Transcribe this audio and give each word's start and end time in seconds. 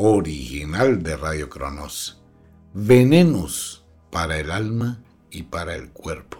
original 0.00 1.02
de 1.02 1.16
Radio 1.16 1.50
Cronos. 1.50 2.22
Venenos 2.72 3.84
para 4.10 4.38
el 4.38 4.52
alma 4.52 5.02
y 5.28 5.42
para 5.42 5.74
el 5.74 5.90
cuerpo. 5.90 6.38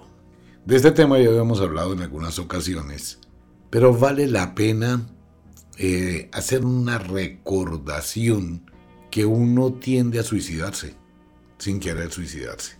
De 0.65 0.77
este 0.77 0.93
tema 0.93 1.19
ya 1.19 1.29
habíamos 1.29 1.61
hablado 1.61 1.93
en 1.93 2.03
algunas 2.03 2.39
ocasiones, 2.39 3.19
pero 3.69 3.93
vale 3.93 4.29
la 4.29 4.55
pena 4.55 5.09
eh, 5.77 6.31
hacer 6.33 6.65
una 6.65 6.99
recordación 6.99 8.71
que 9.11 9.27
uno 9.27 9.73
tiende 9.73 10.21
a 10.21 10.23
suicidarse, 10.23 10.95
sin 11.59 11.81
querer 11.81 12.13
suicidarse. 12.13 12.77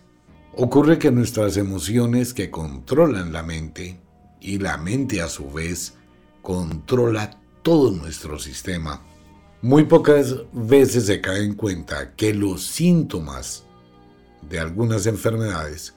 Ocurre 0.55 0.97
que 0.97 1.11
nuestras 1.11 1.57
emociones 1.57 2.33
que 2.33 2.49
controlan 2.49 3.33
la 3.33 3.43
mente, 3.43 3.99
y 4.39 4.59
la 4.59 4.77
mente 4.77 5.21
a 5.21 5.27
su 5.27 5.51
vez 5.51 5.95
controla 6.41 7.37
todo 7.63 7.91
nuestro 7.91 8.39
sistema, 8.39 9.03
muy 9.61 9.83
pocas 9.83 10.35
veces 10.53 11.05
se 11.05 11.19
cae 11.19 11.43
en 11.43 11.53
cuenta 11.53 12.15
que 12.15 12.33
los 12.33 12.65
síntomas 12.65 13.65
de 14.41 14.59
algunas 14.59 15.05
enfermedades 15.05 15.95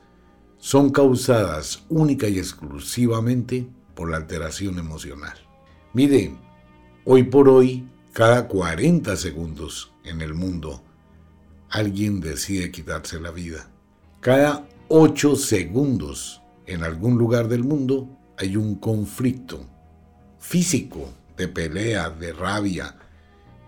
son 0.59 0.91
causadas 0.91 1.85
única 1.89 2.29
y 2.29 2.39
exclusivamente 2.39 3.69
por 3.95 4.11
la 4.11 4.17
alteración 4.17 4.79
emocional. 4.79 5.37
Mire, 5.93 6.35
hoy 7.05 7.23
por 7.23 7.49
hoy, 7.49 7.89
cada 8.13 8.49
40 8.49 9.15
segundos 9.17 9.93
en 10.05 10.23
el 10.23 10.35
mundo, 10.35 10.83
alguien 11.71 12.21
decide 12.21 12.73
quitarse 12.73 13.21
la 13.21 13.31
vida. 13.31 13.71
Cada 14.21 14.67
8 14.89 15.37
segundos 15.37 16.43
en 16.67 16.83
algún 16.83 17.17
lugar 17.17 17.49
del 17.49 17.63
mundo 17.63 18.09
hay 18.39 18.57
un 18.57 18.75
conflicto 18.75 19.65
físico, 20.39 21.09
de 21.37 21.49
pelea, 21.49 22.11
de 22.11 22.33
rabia, 22.33 22.97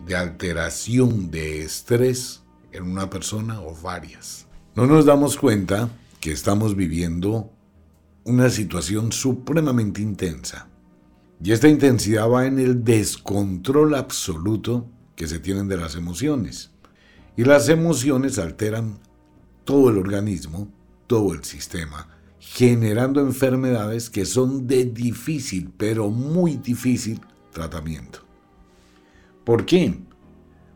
de 0.06 0.16
alteración, 0.16 1.30
de 1.30 1.62
estrés 1.62 2.42
en 2.72 2.84
una 2.84 3.08
persona 3.08 3.60
o 3.60 3.74
varias. 3.74 4.46
No 4.74 4.86
nos 4.86 5.06
damos 5.06 5.36
cuenta 5.36 5.88
que 6.20 6.32
estamos 6.32 6.74
viviendo 6.74 7.50
una 8.24 8.50
situación 8.50 9.12
supremamente 9.12 10.02
intensa. 10.02 10.68
Y 11.42 11.52
esta 11.52 11.68
intensidad 11.68 12.28
va 12.28 12.46
en 12.46 12.58
el 12.58 12.84
descontrol 12.84 13.94
absoluto 13.94 14.86
que 15.14 15.26
se 15.26 15.38
tienen 15.38 15.68
de 15.68 15.76
las 15.76 15.94
emociones. 15.94 16.70
Y 17.36 17.44
las 17.44 17.68
emociones 17.68 18.38
alteran 18.38 18.98
todo 19.64 19.90
el 19.90 19.98
organismo, 19.98 20.68
todo 21.06 21.34
el 21.34 21.44
sistema, 21.44 22.08
generando 22.38 23.20
enfermedades 23.20 24.10
que 24.10 24.24
son 24.24 24.66
de 24.66 24.84
difícil, 24.84 25.72
pero 25.76 26.10
muy 26.10 26.56
difícil 26.56 27.20
tratamiento. 27.52 28.23
¿Por 29.44 29.66
qué? 29.66 29.98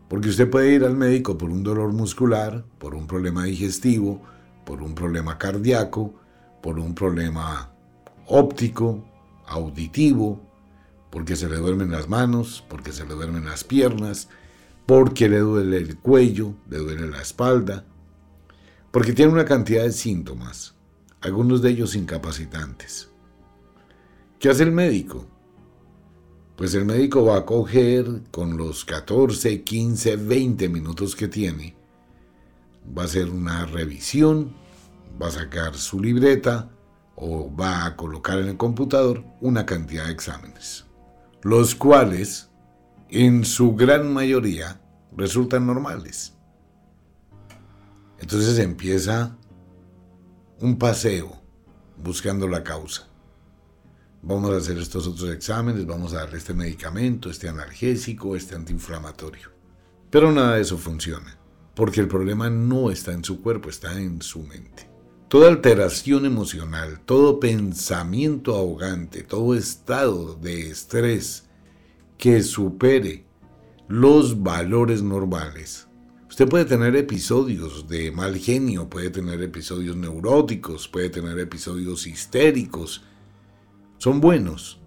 Porque 0.08 0.28
usted 0.28 0.48
puede 0.48 0.74
ir 0.74 0.84
al 0.84 0.96
médico 0.96 1.36
por 1.36 1.50
un 1.50 1.62
dolor 1.62 1.92
muscular, 1.92 2.64
por 2.78 2.94
un 2.94 3.06
problema 3.06 3.44
digestivo, 3.44 4.22
por 4.64 4.82
un 4.82 4.94
problema 4.94 5.38
cardíaco, 5.38 6.14
por 6.62 6.78
un 6.78 6.94
problema 6.94 7.72
óptico, 8.26 9.04
auditivo, 9.46 10.40
porque 11.10 11.36
se 11.36 11.48
le 11.48 11.56
duermen 11.56 11.90
las 11.90 12.08
manos, 12.08 12.64
porque 12.68 12.92
se 12.92 13.06
le 13.06 13.14
duermen 13.14 13.46
las 13.46 13.64
piernas, 13.64 14.28
porque 14.84 15.28
le 15.28 15.38
duele 15.38 15.78
el 15.78 15.98
cuello, 15.98 16.54
le 16.68 16.78
duele 16.78 17.08
la 17.08 17.22
espalda, 17.22 17.84
porque 18.90 19.12
tiene 19.12 19.32
una 19.32 19.44
cantidad 19.44 19.84
de 19.84 19.92
síntomas, 19.92 20.74
algunos 21.20 21.62
de 21.62 21.70
ellos 21.70 21.94
incapacitantes. 21.94 23.10
¿Qué 24.38 24.50
hace 24.50 24.62
el 24.62 24.72
médico? 24.72 25.26
Pues 26.58 26.74
el 26.74 26.84
médico 26.86 27.24
va 27.24 27.36
a 27.36 27.46
coger 27.46 28.22
con 28.32 28.56
los 28.56 28.84
14, 28.84 29.62
15, 29.62 30.16
20 30.16 30.68
minutos 30.68 31.14
que 31.14 31.28
tiene, 31.28 31.76
va 32.98 33.02
a 33.02 33.04
hacer 33.04 33.30
una 33.30 33.64
revisión, 33.64 34.56
va 35.22 35.28
a 35.28 35.30
sacar 35.30 35.76
su 35.76 36.00
libreta 36.00 36.68
o 37.14 37.48
va 37.54 37.84
a 37.84 37.94
colocar 37.94 38.40
en 38.40 38.48
el 38.48 38.56
computador 38.56 39.22
una 39.40 39.66
cantidad 39.66 40.06
de 40.06 40.10
exámenes, 40.10 40.84
los 41.42 41.76
cuales 41.76 42.50
en 43.08 43.44
su 43.44 43.76
gran 43.76 44.12
mayoría 44.12 44.80
resultan 45.16 45.64
normales. 45.64 46.34
Entonces 48.18 48.58
empieza 48.58 49.38
un 50.58 50.76
paseo 50.76 51.40
buscando 52.02 52.48
la 52.48 52.64
causa 52.64 53.07
vamos 54.28 54.50
a 54.52 54.58
hacer 54.58 54.76
estos 54.76 55.06
otros 55.06 55.30
exámenes, 55.30 55.86
vamos 55.86 56.12
a 56.12 56.18
darle 56.18 56.36
este 56.36 56.52
medicamento, 56.52 57.30
este 57.30 57.48
analgésico, 57.48 58.36
este 58.36 58.54
antiinflamatorio. 58.54 59.50
Pero 60.10 60.30
nada 60.30 60.56
de 60.56 60.60
eso 60.60 60.76
funciona, 60.76 61.38
porque 61.74 62.02
el 62.02 62.08
problema 62.08 62.50
no 62.50 62.90
está 62.90 63.12
en 63.12 63.24
su 63.24 63.40
cuerpo, 63.40 63.70
está 63.70 63.98
en 63.98 64.20
su 64.20 64.42
mente. 64.42 64.90
Toda 65.28 65.48
alteración 65.48 66.26
emocional, 66.26 67.00
todo 67.06 67.40
pensamiento 67.40 68.54
ahogante, 68.54 69.22
todo 69.22 69.54
estado 69.54 70.34
de 70.34 70.70
estrés 70.70 71.48
que 72.18 72.42
supere 72.42 73.24
los 73.88 74.42
valores 74.42 75.02
normales. 75.02 75.88
Usted 76.28 76.46
puede 76.48 76.66
tener 76.66 76.94
episodios 76.96 77.88
de 77.88 78.12
mal 78.12 78.36
genio, 78.36 78.90
puede 78.90 79.08
tener 79.08 79.40
episodios 79.42 79.96
neuróticos, 79.96 80.86
puede 80.86 81.08
tener 81.08 81.38
episodios 81.38 82.06
histéricos, 82.06 83.04
son 83.98 84.20
buenos, 84.20 84.80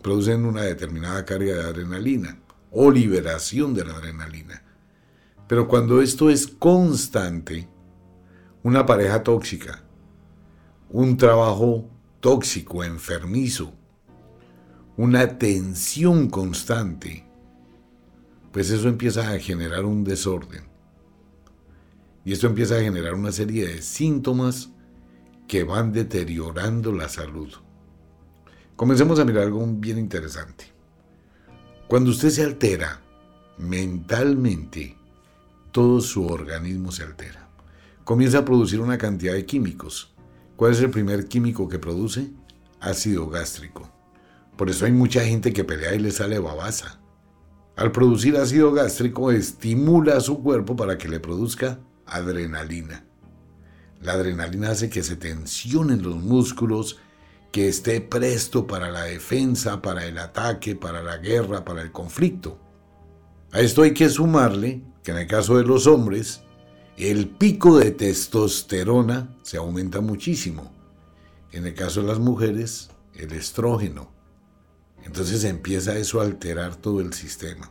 producen 0.00 0.44
una 0.44 0.62
determinada 0.62 1.24
carga 1.24 1.54
de 1.54 1.62
adrenalina 1.62 2.40
o 2.70 2.90
liberación 2.90 3.74
de 3.74 3.84
la 3.84 3.94
adrenalina. 3.94 4.62
Pero 5.48 5.66
cuando 5.66 6.00
esto 6.00 6.30
es 6.30 6.46
constante, 6.46 7.68
una 8.62 8.86
pareja 8.86 9.22
tóxica, 9.22 9.82
un 10.88 11.16
trabajo 11.16 11.90
tóxico, 12.20 12.84
enfermizo, 12.84 13.74
una 14.96 15.36
tensión 15.36 16.30
constante, 16.30 17.26
pues 18.52 18.70
eso 18.70 18.88
empieza 18.88 19.30
a 19.32 19.38
generar 19.40 19.84
un 19.84 20.04
desorden. 20.04 20.62
Y 22.24 22.32
esto 22.32 22.46
empieza 22.46 22.76
a 22.76 22.82
generar 22.82 23.14
una 23.14 23.32
serie 23.32 23.66
de 23.66 23.82
síntomas 23.82 24.70
que 25.48 25.64
van 25.64 25.92
deteriorando 25.92 26.92
la 26.92 27.08
salud. 27.08 27.52
Comencemos 28.76 29.20
a 29.20 29.24
mirar 29.24 29.44
algo 29.44 29.64
bien 29.66 29.98
interesante. 29.98 30.64
Cuando 31.86 32.10
usted 32.10 32.30
se 32.30 32.42
altera 32.42 33.00
mentalmente, 33.56 34.96
todo 35.70 36.00
su 36.00 36.26
organismo 36.26 36.90
se 36.90 37.04
altera. 37.04 37.48
Comienza 38.02 38.38
a 38.38 38.44
producir 38.44 38.80
una 38.80 38.98
cantidad 38.98 39.34
de 39.34 39.46
químicos. 39.46 40.12
¿Cuál 40.56 40.72
es 40.72 40.80
el 40.80 40.90
primer 40.90 41.28
químico 41.28 41.68
que 41.68 41.78
produce? 41.78 42.30
Ácido 42.80 43.28
gástrico. 43.28 43.88
Por 44.56 44.68
eso 44.70 44.86
hay 44.86 44.92
mucha 44.92 45.24
gente 45.24 45.52
que 45.52 45.64
pelea 45.64 45.94
y 45.94 46.00
le 46.00 46.10
sale 46.10 46.40
babasa. 46.40 47.00
Al 47.76 47.92
producir 47.92 48.36
ácido 48.36 48.72
gástrico 48.72 49.30
estimula 49.30 50.16
a 50.16 50.20
su 50.20 50.42
cuerpo 50.42 50.74
para 50.74 50.98
que 50.98 51.08
le 51.08 51.20
produzca 51.20 51.78
adrenalina. 52.06 53.04
La 54.00 54.12
adrenalina 54.12 54.70
hace 54.70 54.90
que 54.90 55.02
se 55.02 55.16
tensionen 55.16 56.02
los 56.02 56.16
músculos, 56.16 56.98
que 57.54 57.68
esté 57.68 58.00
presto 58.00 58.66
para 58.66 58.90
la 58.90 59.04
defensa, 59.04 59.80
para 59.80 60.04
el 60.06 60.18
ataque, 60.18 60.74
para 60.74 61.04
la 61.04 61.18
guerra, 61.18 61.64
para 61.64 61.82
el 61.82 61.92
conflicto. 61.92 62.58
A 63.52 63.60
esto 63.60 63.82
hay 63.82 63.94
que 63.94 64.08
sumarle 64.08 64.82
que 65.04 65.12
en 65.12 65.18
el 65.18 65.28
caso 65.28 65.56
de 65.56 65.62
los 65.62 65.86
hombres, 65.86 66.42
el 66.96 67.28
pico 67.28 67.78
de 67.78 67.92
testosterona 67.92 69.36
se 69.44 69.56
aumenta 69.56 70.00
muchísimo. 70.00 70.72
En 71.52 71.64
el 71.64 71.74
caso 71.74 72.00
de 72.00 72.08
las 72.08 72.18
mujeres, 72.18 72.90
el 73.14 73.30
estrógeno. 73.30 74.10
Entonces 75.04 75.44
empieza 75.44 75.96
eso 75.96 76.20
a 76.20 76.24
alterar 76.24 76.74
todo 76.74 77.00
el 77.00 77.12
sistema. 77.12 77.70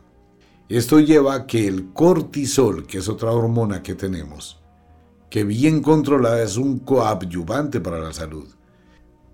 Esto 0.70 0.98
lleva 0.98 1.34
a 1.34 1.46
que 1.46 1.68
el 1.68 1.92
cortisol, 1.92 2.86
que 2.86 2.96
es 2.96 3.08
otra 3.10 3.32
hormona 3.32 3.82
que 3.82 3.94
tenemos, 3.94 4.62
que 5.28 5.44
bien 5.44 5.82
controlada 5.82 6.42
es 6.42 6.56
un 6.56 6.78
coadyuvante 6.78 7.82
para 7.82 7.98
la 7.98 8.14
salud, 8.14 8.48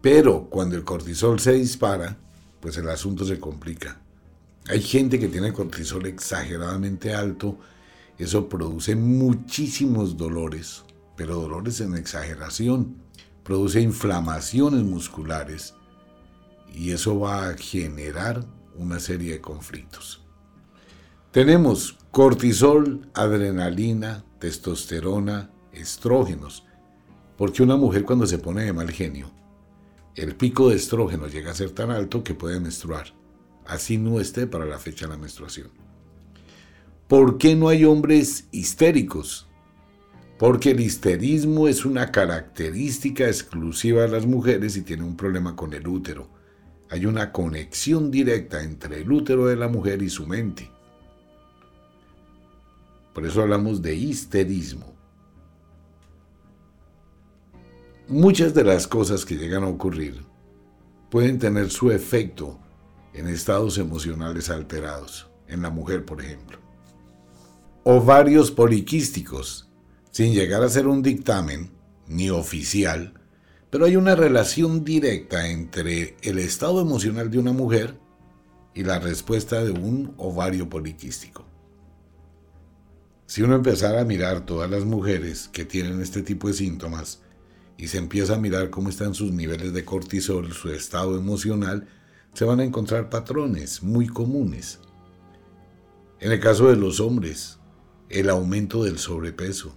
pero 0.01 0.49
cuando 0.49 0.77
el 0.77 0.85
cortisol 0.85 1.41
se 1.41 1.53
dispara, 1.53 2.17
pues 2.61 2.77
el 2.77 2.89
asunto 2.89 3.25
se 3.25 3.39
complica. 3.39 4.01
Hay 4.69 4.81
gente 4.83 5.19
que 5.19 5.29
tiene 5.29 5.53
cortisol 5.53 6.07
exageradamente 6.07 7.15
alto 7.15 7.59
eso 8.21 8.51
produce 8.51 8.97
muchísimos 8.97 10.19
dolores, 10.19 10.85
pero 11.17 11.37
dolores 11.37 11.81
en 11.81 11.95
exageración. 11.95 12.97
Produce 13.43 13.81
inflamaciones 13.81 14.83
musculares 14.83 15.73
y 16.71 16.91
eso 16.91 17.19
va 17.19 17.49
a 17.49 17.57
generar 17.57 18.45
una 18.77 19.01
serie 19.01 19.33
de 19.33 19.41
conflictos. 19.41 20.23
Tenemos 21.31 21.97
cortisol, 22.11 23.09
adrenalina, 23.15 24.23
testosterona, 24.39 25.51
estrógenos, 25.73 26.67
porque 27.39 27.63
una 27.63 27.77
mujer 27.77 28.05
cuando 28.05 28.27
se 28.27 28.37
pone 28.37 28.65
de 28.65 28.75
mal 28.75 28.91
genio, 28.91 29.31
el 30.17 30.35
pico 30.35 30.71
de 30.71 30.77
estrógeno 30.77 31.29
llega 31.29 31.51
a 31.51 31.55
ser 31.55 31.71
tan 31.71 31.91
alto 31.91 32.25
que 32.25 32.35
puede 32.35 32.61
menstruar, 32.61 33.15
así 33.67 33.97
no 33.97 34.21
esté 34.21 34.47
para 34.47 34.67
la 34.67 34.79
fecha 34.79 35.07
de 35.07 35.13
la 35.13 35.19
menstruación. 35.19 35.71
¿Por 37.07 37.39
qué 37.39 37.57
no 37.57 37.69
hay 37.69 37.85
hombres 37.85 38.49
histéricos? 38.53 39.49
Porque 40.39 40.71
el 40.71 40.81
histerismo 40.81 41.69
es 41.69 41.85
una 41.85 42.13
característica 42.13 43.27
exclusiva 43.27 44.03
de 44.03 44.09
las 44.09 44.27
mujeres 44.27 44.77
y 44.77 44.83
tiene 44.83 45.05
un 45.05 45.17
problema 45.17 45.55
con 45.55 45.75
el 45.75 45.87
útero. 45.87 46.31
Hay 46.89 47.07
una 47.07 47.31
conexión 47.31 48.11
directa 48.11 48.63
entre 48.63 49.03
el 49.03 49.13
útero 49.13 49.47
de 49.47 49.57
la 49.57 49.69
mujer 49.69 50.03
y 50.03 50.09
su 50.09 50.27
mente. 50.27 50.71
Por 53.13 53.27
eso 53.27 53.43
hablamos 53.43 53.83
de 53.83 53.95
histerismo. 53.95 54.95
Muchas 58.11 58.55
de 58.55 58.65
las 58.65 58.89
cosas 58.89 59.25
que 59.25 59.37
llegan 59.37 59.63
a 59.63 59.69
ocurrir 59.69 60.25
pueden 61.13 61.39
tener 61.39 61.71
su 61.71 61.93
efecto 61.93 62.59
en 63.15 63.29
estados 63.29 63.79
emocionales 63.79 64.51
alterados, 64.51 65.31
en 65.47 65.63
la 65.63 65.71
mujer 65.71 66.05
por 66.05 66.21
ejemplo. 66.21 66.59
Ovarios 67.85 68.51
poliquísticos, 68.51 69.71
sin 70.11 70.35
llegar 70.35 70.65
a 70.65 70.69
ser 70.69 70.89
un 70.89 71.05
dictamen, 71.05 71.71
ni 72.09 72.31
oficial, 72.31 73.15
pero 73.71 73.85
hay 73.85 73.95
una 73.95 74.17
relación 74.17 74.83
directa 74.83 75.47
entre 75.49 76.17
el 76.23 76.41
estado 76.41 76.81
emocional 76.81 77.31
de 77.31 77.39
una 77.39 77.53
mujer 77.53 77.97
y 78.75 78.83
la 78.83 78.99
respuesta 78.99 79.63
de 79.63 79.71
un 79.71 80.15
ovario 80.17 80.69
poliquístico. 80.69 81.45
Si 83.27 83.43
uno 83.43 83.55
empezara 83.55 84.01
a 84.01 84.05
mirar 84.05 84.45
todas 84.45 84.69
las 84.69 84.85
mujeres 84.85 85.49
que 85.53 85.65
tienen 85.65 86.03
este 86.03 86.23
tipo 86.23 86.49
de 86.49 86.55
síntomas, 86.55 87.23
y 87.81 87.89
se 87.89 87.97
empieza 87.97 88.35
a 88.35 88.39
mirar 88.39 88.69
cómo 88.69 88.91
están 88.91 89.15
sus 89.15 89.33
niveles 89.33 89.73
de 89.73 89.87
cortisol, 89.87 90.53
su 90.53 90.69
estado 90.69 91.17
emocional, 91.17 91.89
se 92.35 92.45
van 92.45 92.61
a 92.61 92.65
encontrar 92.65 93.09
patrones 93.09 93.83
muy 93.83 94.07
comunes. 94.07 94.81
En 96.21 96.31
el 96.31 96.41
caso 96.41 96.69
de 96.69 96.77
los 96.77 97.01
hombres, 97.01 97.59
el 98.11 98.29
aumento 98.29 98.85
del 98.85 98.99
sobrepeso, 98.99 99.75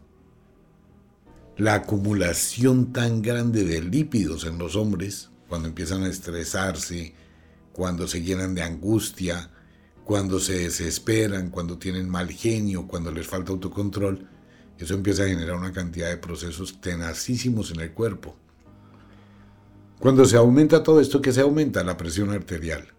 la 1.55 1.75
acumulación 1.75 2.91
tan 2.91 3.21
grande 3.21 3.63
de 3.63 3.81
lípidos 3.81 4.43
en 4.43 4.57
los 4.57 4.75
hombres, 4.75 5.29
cuando 5.47 5.69
empiezan 5.69 6.03
a 6.03 6.09
estresarse, 6.09 7.13
cuando 7.71 8.09
se 8.09 8.21
llenan 8.21 8.53
de 8.53 8.63
angustia, 8.63 9.49
cuando 10.03 10.41
se 10.41 10.59
desesperan, 10.59 11.51
cuando 11.51 11.77
tienen 11.77 12.09
mal 12.09 12.29
genio, 12.29 12.85
cuando 12.85 13.11
les 13.11 13.27
falta 13.27 13.53
autocontrol, 13.53 14.27
eso 14.83 14.95
empieza 14.95 15.23
a 15.23 15.27
generar 15.27 15.55
una 15.55 15.71
cantidad 15.71 16.09
de 16.09 16.17
procesos 16.17 16.81
tenacísimos 16.81 17.71
en 17.71 17.79
el 17.79 17.91
cuerpo. 17.93 18.35
Cuando 19.99 20.25
se 20.25 20.35
aumenta 20.35 20.83
todo 20.83 20.99
esto, 20.99 21.21
¿qué 21.21 21.31
se 21.31 21.41
aumenta? 21.41 21.83
La 21.83 21.95
presión 21.95 22.31
arterial. 22.31 22.89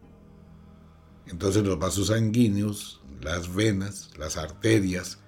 Entonces 1.26 1.62
los 1.62 1.78
vasos 1.78 2.06
sanguíneos, 2.06 3.02
las 3.20 3.54
venas, 3.54 4.10
las 4.18 4.36
arterias, 4.38 5.18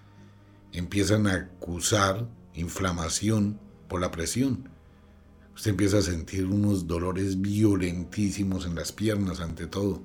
empiezan 0.72 1.26
a 1.26 1.34
acusar 1.34 2.26
inflamación 2.54 3.60
por 3.88 4.00
la 4.00 4.10
presión. 4.10 4.70
Usted 5.54 5.72
empieza 5.72 5.98
a 5.98 6.02
sentir 6.02 6.46
unos 6.46 6.86
dolores 6.86 7.40
violentísimos 7.40 8.64
en 8.64 8.74
las 8.74 8.92
piernas 8.92 9.40
ante 9.40 9.66
todo. 9.66 10.02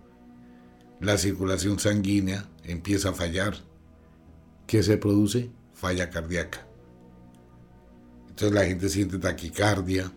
La 0.99 1.17
circulación 1.17 1.79
sanguínea 1.79 2.49
empieza 2.63 3.09
a 3.09 3.13
fallar. 3.13 3.55
¿Qué 4.67 4.83
se 4.83 4.97
produce? 4.97 5.51
Falla 5.81 6.11
cardíaca. 6.11 6.67
Entonces 8.29 8.53
la 8.53 8.65
gente 8.65 8.87
siente 8.87 9.17
taquicardia, 9.17 10.13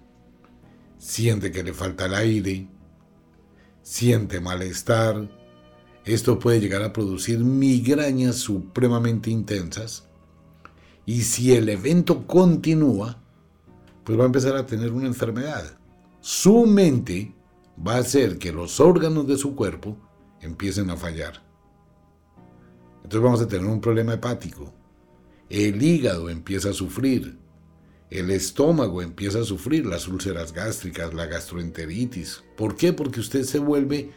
siente 0.98 1.50
que 1.50 1.62
le 1.62 1.72
falta 1.72 2.04
el 2.04 2.14
aire, 2.14 2.68
siente 3.80 4.40
malestar. 4.40 5.26
Esto 6.04 6.38
puede 6.38 6.60
llegar 6.60 6.82
a 6.82 6.92
producir 6.92 7.38
migrañas 7.38 8.36
supremamente 8.36 9.30
intensas. 9.30 10.06
Y 11.06 11.22
si 11.22 11.54
el 11.54 11.70
evento 11.70 12.26
continúa, 12.26 13.22
pues 14.04 14.18
va 14.18 14.24
a 14.24 14.26
empezar 14.26 14.56
a 14.56 14.66
tener 14.66 14.92
una 14.92 15.06
enfermedad. 15.06 15.78
Su 16.20 16.66
mente 16.66 17.34
va 17.86 17.94
a 17.94 18.00
hacer 18.00 18.36
que 18.36 18.52
los 18.52 18.80
órganos 18.80 19.26
de 19.26 19.38
su 19.38 19.56
cuerpo 19.56 19.96
empiecen 20.42 20.90
a 20.90 20.96
fallar. 20.98 21.42
Entonces 22.96 23.22
vamos 23.22 23.40
a 23.40 23.48
tener 23.48 23.66
un 23.66 23.80
problema 23.80 24.12
hepático, 24.12 24.83
el 25.54 25.80
hígado 25.80 26.30
empieza 26.30 26.70
a 26.70 26.72
sufrir, 26.72 27.38
el 28.10 28.32
estómago 28.32 29.02
empieza 29.02 29.38
a 29.38 29.44
sufrir 29.44 29.86
las 29.86 30.08
úlceras 30.08 30.52
gástricas, 30.52 31.14
la 31.14 31.26
gastroenteritis. 31.26 32.42
¿Por 32.56 32.74
qué? 32.74 32.92
Porque 32.92 33.20
usted 33.20 33.44
se 33.44 33.60
vuelve 33.60 34.10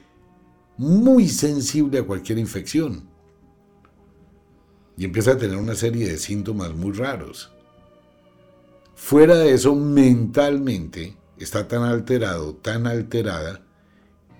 muy 0.77 1.29
sensible 1.29 1.99
a 1.99 2.03
cualquier 2.03 2.39
infección 2.39 3.07
y 4.97 5.05
empieza 5.05 5.33
a 5.33 5.37
tener 5.37 5.57
una 5.57 5.75
serie 5.75 6.07
de 6.07 6.17
síntomas 6.17 6.73
muy 6.73 6.93
raros. 6.93 7.51
Fuera 8.95 9.35
de 9.35 9.53
eso, 9.53 9.75
mentalmente 9.75 11.15
está 11.37 11.67
tan 11.67 11.83
alterado, 11.83 12.55
tan 12.55 12.87
alterada, 12.87 13.63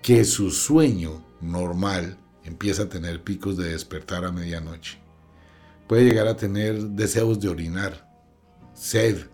que 0.02 0.24
su 0.24 0.50
sueño 0.50 1.24
normal 1.40 2.18
empieza 2.42 2.84
a 2.84 2.88
tener 2.88 3.22
picos 3.22 3.56
de 3.56 3.70
despertar 3.70 4.24
a 4.24 4.32
medianoche 4.32 4.98
puede 5.88 6.04
llegar 6.04 6.28
a 6.28 6.36
tener 6.36 6.78
deseos 6.80 7.40
de 7.40 7.48
orinar, 7.48 8.08
sed, 8.74 9.26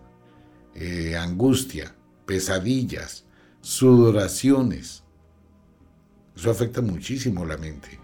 eh, 0.73 1.15
angustia, 1.17 1.93
pesadillas, 2.25 3.25
sudoraciones. 3.61 5.03
Eso 6.35 6.49
afecta 6.49 6.81
muchísimo 6.81 7.45
la 7.45 7.57
mente. 7.57 7.99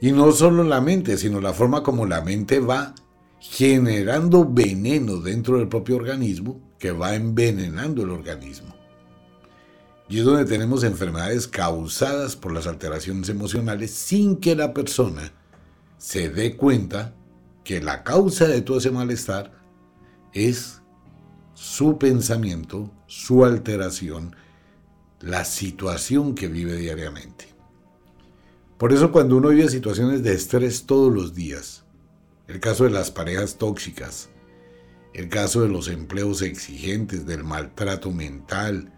Y 0.00 0.12
no 0.12 0.30
solo 0.30 0.62
la 0.62 0.80
mente, 0.80 1.16
sino 1.16 1.40
la 1.40 1.52
forma 1.52 1.82
como 1.82 2.06
la 2.06 2.20
mente 2.20 2.60
va 2.60 2.94
generando 3.40 4.48
veneno 4.48 5.16
dentro 5.16 5.58
del 5.58 5.68
propio 5.68 5.96
organismo 5.96 6.60
que 6.78 6.92
va 6.92 7.14
envenenando 7.14 8.02
el 8.02 8.10
organismo. 8.10 8.74
Y 10.08 10.20
es 10.20 10.24
donde 10.24 10.44
tenemos 10.44 10.84
enfermedades 10.84 11.46
causadas 11.46 12.36
por 12.36 12.52
las 12.52 12.66
alteraciones 12.66 13.28
emocionales 13.28 13.90
sin 13.90 14.36
que 14.36 14.54
la 14.54 14.72
persona 14.72 15.32
se 15.98 16.30
dé 16.30 16.56
cuenta 16.56 17.14
que 17.68 17.82
la 17.82 18.02
causa 18.02 18.48
de 18.48 18.62
todo 18.62 18.78
ese 18.78 18.90
malestar 18.90 19.52
es 20.32 20.80
su 21.52 21.98
pensamiento, 21.98 22.90
su 23.06 23.44
alteración, 23.44 24.34
la 25.20 25.44
situación 25.44 26.34
que 26.34 26.48
vive 26.48 26.78
diariamente. 26.78 27.44
Por 28.78 28.94
eso 28.94 29.12
cuando 29.12 29.36
uno 29.36 29.50
vive 29.50 29.68
situaciones 29.68 30.22
de 30.22 30.32
estrés 30.32 30.86
todos 30.86 31.12
los 31.12 31.34
días, 31.34 31.84
el 32.46 32.58
caso 32.58 32.84
de 32.84 32.90
las 32.90 33.10
parejas 33.10 33.58
tóxicas, 33.58 34.30
el 35.12 35.28
caso 35.28 35.60
de 35.60 35.68
los 35.68 35.88
empleos 35.88 36.40
exigentes, 36.40 37.26
del 37.26 37.44
maltrato 37.44 38.10
mental, 38.10 38.94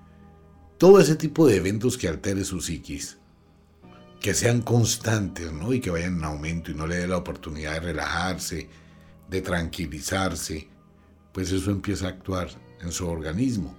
todo 0.79 1.00
ese 1.00 1.17
tipo 1.17 1.49
de 1.49 1.57
eventos 1.57 1.99
que 1.99 2.07
altere 2.07 2.45
su 2.45 2.61
psiquis, 2.61 3.19
que 4.21 4.35
sean 4.35 4.61
constantes, 4.61 5.50
¿no? 5.50 5.73
Y 5.73 5.81
que 5.81 5.91
vayan 5.91 6.19
en 6.19 6.25
aumento 6.25 6.71
y 6.71 6.75
no 6.75 6.87
le 6.87 6.97
dé 6.97 7.09
la 7.09 7.17
oportunidad 7.17 7.73
de 7.75 7.81
relajarse, 7.81 8.69
de 9.29 9.41
tranquilizarse, 9.41 10.69
pues 11.33 11.50
eso 11.53 11.71
empieza 11.71 12.07
a 12.07 12.11
actuar 12.11 12.49
en 12.83 12.93
su 12.93 13.09
organismo. 13.09 13.75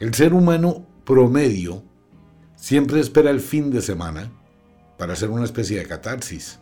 El 0.00 0.14
ser 0.14 0.32
humano 0.32 0.86
promedio 1.04 1.84
siempre 2.56 3.00
espera 3.00 3.30
el 3.30 3.40
fin 3.40 3.70
de 3.70 3.82
semana 3.82 4.32
para 4.98 5.12
hacer 5.12 5.28
una 5.28 5.44
especie 5.44 5.78
de 5.78 5.86
catarsis. 5.86 6.58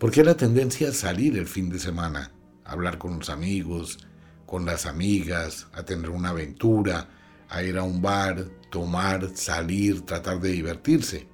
Porque 0.00 0.24
la 0.24 0.36
tendencia 0.36 0.88
a 0.88 0.92
salir 0.92 1.38
el 1.38 1.46
fin 1.46 1.70
de 1.70 1.78
semana, 1.78 2.32
a 2.64 2.72
hablar 2.72 2.98
con 2.98 3.18
los 3.18 3.30
amigos, 3.30 3.98
con 4.44 4.64
las 4.64 4.86
amigas, 4.86 5.68
a 5.72 5.84
tener 5.84 6.10
una 6.10 6.30
aventura, 6.30 7.08
a 7.48 7.62
ir 7.62 7.78
a 7.78 7.84
un 7.84 8.02
bar, 8.02 8.44
tomar, 8.70 9.30
salir, 9.36 10.00
tratar 10.00 10.40
de 10.40 10.50
divertirse 10.50 11.31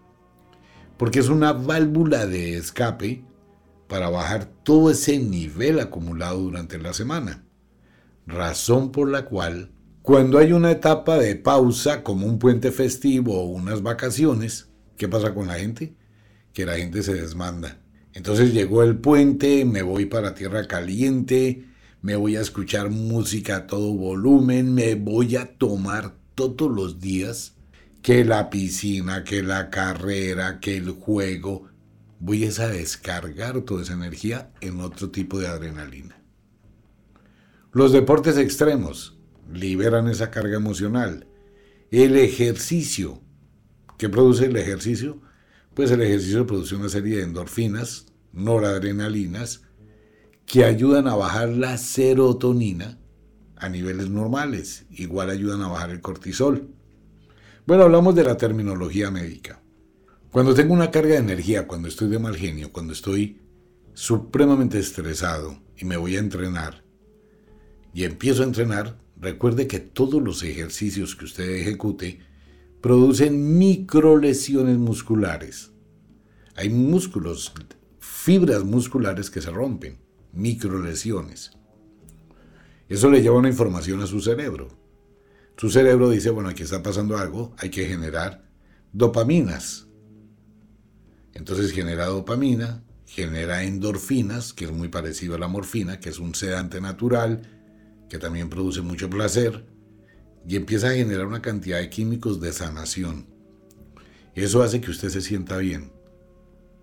porque 0.99 1.21
es 1.21 1.29
una 1.29 1.53
válvula 1.53 2.27
de 2.27 2.57
escape 2.57 3.25
para 3.87 4.11
bajar 4.11 4.47
todo 4.65 4.91
ese 4.91 5.19
nivel 5.19 5.81
acumulado 5.81 6.41
durante 6.41 6.79
la 6.79 6.93
semana. 6.93 7.45
Razón 8.27 8.93
por 8.93 9.09
la 9.09 9.25
cual, 9.25 9.71
cuando 10.03 10.39
hay 10.39 10.53
una 10.53 10.73
etapa 10.73 11.17
de 11.17 11.37
pausa 11.37 12.03
como 12.03 12.27
un 12.27 12.39
puente 12.39 12.73
festivo 12.73 13.41
o 13.41 13.47
unas 13.47 13.83
vacaciones, 13.83 14.69
¿qué 14.97 15.09
pasa 15.09 15.35
con 15.35 15.47
la 15.47 15.55
gente? 15.55 15.95
Que 16.53 16.67
la 16.67 16.77
gente 16.77 17.03
se 17.03 17.15
desmanda. 17.15 17.81
Entonces 18.13 18.53
llegó 18.53 18.83
el 18.83 18.99
puente, 18.99 19.65
me 19.65 19.83
voy 19.83 20.07
para 20.07 20.35
tierra 20.35 20.67
caliente, 20.67 21.65
me 22.03 22.17
voy 22.17 22.37
a 22.37 22.41
escuchar 22.41 22.91
música 22.91 23.57
a 23.57 23.67
todo 23.67 23.95
volumen, 23.95 24.75
me 24.75 24.97
voy 24.97 25.37
a 25.37 25.57
tomar 25.57 26.15
todos 26.35 26.71
los 26.71 27.01
días 27.01 27.58
que 28.09 28.25
la 28.25 28.49
piscina, 28.49 29.23
que 29.23 29.43
la 29.43 29.69
carrera, 29.69 30.61
que 30.61 30.79
el 30.79 30.93
juego. 30.93 31.69
Voy 32.21 32.43
a 32.47 32.69
descargar 32.69 33.61
toda 33.61 33.83
esa 33.83 33.93
energía 33.93 34.51
en 34.63 34.81
otro 34.81 35.11
tipo 35.11 35.39
de 35.39 35.47
adrenalina. 35.47 36.19
Los 37.71 37.93
deportes 37.93 38.39
extremos 38.39 39.19
liberan 39.53 40.09
esa 40.09 40.31
carga 40.31 40.57
emocional. 40.57 41.27
El 41.91 42.17
ejercicio. 42.17 43.21
¿Qué 43.99 44.09
produce 44.09 44.47
el 44.47 44.57
ejercicio? 44.57 45.21
Pues 45.75 45.91
el 45.91 46.01
ejercicio 46.01 46.47
produce 46.47 46.77
una 46.77 46.89
serie 46.89 47.19
de 47.19 47.25
endorfinas, 47.25 48.07
noradrenalinas, 48.33 49.65
que 50.47 50.65
ayudan 50.65 51.09
a 51.09 51.15
bajar 51.15 51.51
la 51.51 51.77
serotonina 51.77 52.99
a 53.57 53.69
niveles 53.69 54.09
normales. 54.09 54.87
Igual 54.89 55.29
ayudan 55.29 55.61
a 55.61 55.69
bajar 55.69 55.91
el 55.91 56.01
cortisol. 56.01 56.78
Bueno, 57.69 57.83
hablamos 57.83 58.15
de 58.15 58.25
la 58.25 58.39
terminología 58.39 59.11
médica. 59.11 59.61
Cuando 60.33 60.55
tengo 60.55 60.73
una 60.73 60.91
carga 60.91 61.13
de 61.13 61.21
energía, 61.21 61.67
cuando 61.67 61.87
estoy 61.89 62.09
de 62.09 62.19
mal 62.19 62.35
genio, 62.35 62.73
cuando 62.73 62.95
estoy 62.95 63.43
supremamente 63.93 64.79
estresado 64.79 65.61
y 65.77 65.85
me 65.85 65.99
voy 65.99 66.17
a 66.17 66.21
entrenar 66.21 66.83
y 67.93 68.05
empiezo 68.05 68.41
a 68.41 68.47
entrenar, 68.47 68.99
recuerde 69.21 69.67
que 69.67 69.81
todos 69.81 70.23
los 70.23 70.43
ejercicios 70.45 71.15
que 71.15 71.27
usted 71.27 71.57
ejecute 71.57 72.21
producen 72.81 73.59
microlesiones 73.59 74.79
musculares. 74.79 75.71
Hay 76.57 76.71
músculos, 76.71 77.53
fibras 77.99 78.65
musculares 78.65 79.29
que 79.29 79.43
se 79.43 79.51
rompen, 79.51 79.99
microlesiones. 80.33 81.51
Eso 82.89 83.11
le 83.11 83.21
lleva 83.21 83.37
una 83.37 83.51
información 83.51 84.01
a 84.01 84.07
su 84.07 84.23
cerebro. 84.23 84.88
Su 85.59 85.71
cerebro 85.71 86.11
dice, 86.11 86.31
bueno, 86.31 86.51
aquí 86.51 86.63
está 86.63 86.85
pasando 86.85 87.19
algo, 87.19 87.53
hay 87.59 87.71
que 87.71 87.85
generar 87.87 88.45
dopaminas. 88.93 89.89
Entonces 91.35 91.73
genera 91.73 92.07
dopamina, 92.07 92.85
genera 93.07 93.65
endorfinas, 93.65 94.53
que 94.53 94.67
es 94.67 94.71
muy 94.71 94.87
parecido 94.87 95.35
a 95.35 95.39
la 95.39 95.49
morfina, 95.49 95.99
que 95.99 96.11
es 96.11 96.21
un 96.21 96.37
sedante 96.37 96.81
natural, 96.81 97.43
que 98.09 98.19
también 98.19 98.49
produce 98.49 98.83
mucho 98.83 99.11
placer 99.11 99.67
y 100.47 100.55
empieza 100.55 100.91
a 100.91 100.95
generar 100.95 101.27
una 101.27 101.43
cantidad 101.43 101.79
de 101.79 101.91
químicos 101.91 102.41
de 102.41 102.53
sanación. 102.53 103.27
Eso 104.37 104.63
hace 104.63 104.81
que 104.81 104.93
usted 104.93 105.09
se 105.09 105.21
sienta 105.21 105.57
bien 105.57 105.91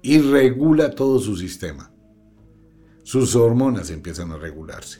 y 0.01 0.19
regula 0.19 0.91
todo 0.91 1.19
su 1.19 1.37
sistema. 1.37 1.93
Sus 3.03 3.37
hormonas 3.37 3.89
empiezan 3.89 4.33
a 4.33 4.37
regularse. 4.37 4.99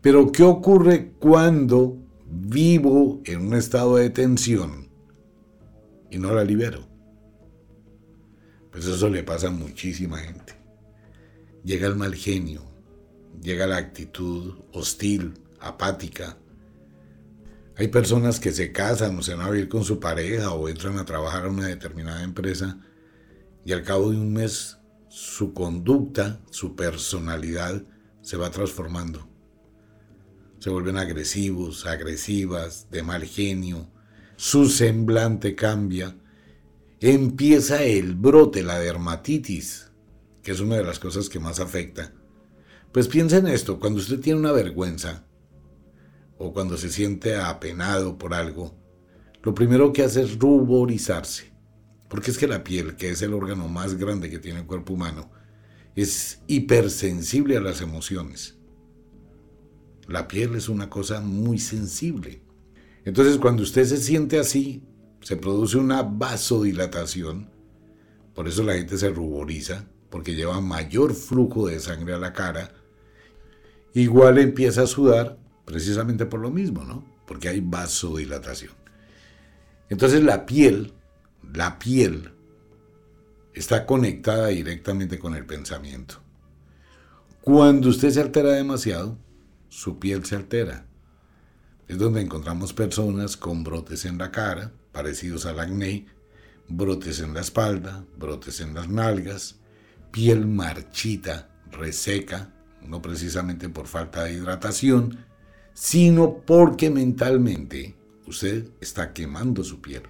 Pero 0.00 0.32
¿qué 0.32 0.42
ocurre 0.42 1.12
cuando 1.20 2.09
vivo 2.30 3.20
en 3.24 3.46
un 3.46 3.54
estado 3.54 3.96
de 3.96 4.10
tensión 4.10 4.88
y 6.10 6.18
no 6.18 6.32
la 6.32 6.44
libero? 6.44 6.88
Pues 8.70 8.86
eso 8.86 9.08
le 9.08 9.22
pasa 9.22 9.48
a 9.48 9.50
muchísima 9.50 10.18
gente. 10.18 10.54
Llega 11.64 11.88
el 11.88 11.96
mal 11.96 12.14
genio, 12.14 12.62
llega 13.42 13.66
la 13.66 13.76
actitud 13.76 14.54
hostil, 14.72 15.34
apática, 15.58 16.38
hay 17.80 17.88
personas 17.88 18.40
que 18.40 18.52
se 18.52 18.72
casan 18.72 19.16
o 19.16 19.22
se 19.22 19.34
van 19.34 19.46
a 19.46 19.50
vivir 19.50 19.70
con 19.70 19.84
su 19.84 20.00
pareja 20.00 20.52
o 20.52 20.68
entran 20.68 20.98
a 20.98 21.06
trabajar 21.06 21.46
a 21.46 21.48
una 21.48 21.66
determinada 21.66 22.22
empresa 22.22 22.78
y 23.64 23.72
al 23.72 23.82
cabo 23.84 24.10
de 24.10 24.18
un 24.18 24.34
mes 24.34 24.76
su 25.08 25.54
conducta, 25.54 26.42
su 26.50 26.76
personalidad 26.76 27.82
se 28.20 28.36
va 28.36 28.50
transformando. 28.50 29.29
Se 30.60 30.68
vuelven 30.68 30.98
agresivos, 30.98 31.86
agresivas, 31.86 32.86
de 32.90 33.02
mal 33.02 33.24
genio, 33.24 33.88
su 34.36 34.68
semblante 34.68 35.54
cambia, 35.54 36.14
empieza 37.00 37.82
el 37.82 38.14
brote, 38.14 38.62
la 38.62 38.78
dermatitis, 38.78 39.90
que 40.42 40.52
es 40.52 40.60
una 40.60 40.76
de 40.76 40.84
las 40.84 40.98
cosas 40.98 41.30
que 41.30 41.40
más 41.40 41.60
afecta. 41.60 42.12
Pues 42.92 43.08
piensa 43.08 43.38
en 43.38 43.46
esto, 43.46 43.80
cuando 43.80 44.00
usted 44.00 44.20
tiene 44.20 44.38
una 44.38 44.52
vergüenza, 44.52 45.24
o 46.36 46.52
cuando 46.52 46.76
se 46.76 46.90
siente 46.90 47.36
apenado 47.36 48.18
por 48.18 48.34
algo, 48.34 48.76
lo 49.42 49.54
primero 49.54 49.94
que 49.94 50.02
hace 50.02 50.20
es 50.20 50.38
ruborizarse. 50.38 51.52
Porque 52.10 52.30
es 52.30 52.36
que 52.36 52.46
la 52.46 52.62
piel, 52.64 52.96
que 52.96 53.08
es 53.08 53.22
el 53.22 53.32
órgano 53.32 53.66
más 53.66 53.94
grande 53.94 54.28
que 54.28 54.38
tiene 54.38 54.60
el 54.60 54.66
cuerpo 54.66 54.92
humano, 54.92 55.30
es 55.96 56.42
hipersensible 56.48 57.56
a 57.56 57.60
las 57.62 57.80
emociones. 57.80 58.59
La 60.10 60.26
piel 60.26 60.56
es 60.56 60.68
una 60.68 60.90
cosa 60.90 61.20
muy 61.20 61.60
sensible. 61.60 62.42
Entonces 63.04 63.38
cuando 63.38 63.62
usted 63.62 63.84
se 63.84 63.96
siente 63.96 64.40
así, 64.40 64.82
se 65.20 65.36
produce 65.36 65.76
una 65.76 66.02
vasodilatación. 66.02 67.48
Por 68.34 68.48
eso 68.48 68.64
la 68.64 68.74
gente 68.74 68.98
se 68.98 69.10
ruboriza, 69.10 69.84
porque 70.10 70.34
lleva 70.34 70.60
mayor 70.60 71.14
flujo 71.14 71.68
de 71.68 71.78
sangre 71.78 72.14
a 72.14 72.18
la 72.18 72.32
cara. 72.32 72.72
Igual 73.94 74.38
empieza 74.38 74.82
a 74.82 74.88
sudar 74.88 75.38
precisamente 75.64 76.26
por 76.26 76.40
lo 76.40 76.50
mismo, 76.50 76.82
¿no? 76.82 77.04
Porque 77.24 77.48
hay 77.48 77.60
vasodilatación. 77.60 78.72
Entonces 79.90 80.24
la 80.24 80.44
piel, 80.44 80.92
la 81.54 81.78
piel 81.78 82.32
está 83.54 83.86
conectada 83.86 84.48
directamente 84.48 85.20
con 85.20 85.36
el 85.36 85.46
pensamiento. 85.46 86.16
Cuando 87.42 87.90
usted 87.90 88.10
se 88.10 88.20
altera 88.20 88.50
demasiado, 88.50 89.16
su 89.70 89.98
piel 89.98 90.24
se 90.26 90.36
altera. 90.36 90.84
Es 91.88 91.96
donde 91.96 92.20
encontramos 92.20 92.74
personas 92.74 93.36
con 93.36 93.64
brotes 93.64 94.04
en 94.04 94.18
la 94.18 94.30
cara, 94.30 94.72
parecidos 94.92 95.46
al 95.46 95.58
acné, 95.58 96.06
brotes 96.68 97.20
en 97.20 97.32
la 97.32 97.40
espalda, 97.40 98.04
brotes 98.18 98.60
en 98.60 98.74
las 98.74 98.88
nalgas, 98.88 99.60
piel 100.10 100.46
marchita, 100.46 101.48
reseca, 101.70 102.52
no 102.86 103.00
precisamente 103.00 103.68
por 103.68 103.86
falta 103.86 104.24
de 104.24 104.34
hidratación, 104.34 105.24
sino 105.72 106.38
porque 106.38 106.90
mentalmente 106.90 107.96
usted 108.26 108.68
está 108.80 109.12
quemando 109.12 109.64
su 109.64 109.80
piel. 109.80 110.02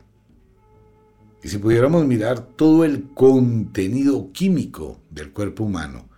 Y 1.43 1.49
si 1.49 1.59
pudiéramos 1.59 2.07
mirar 2.07 2.41
todo 2.41 2.85
el 2.85 3.11
contenido 3.15 4.33
químico 4.33 5.01
del 5.11 5.33
cuerpo 5.33 5.65
humano, 5.65 6.10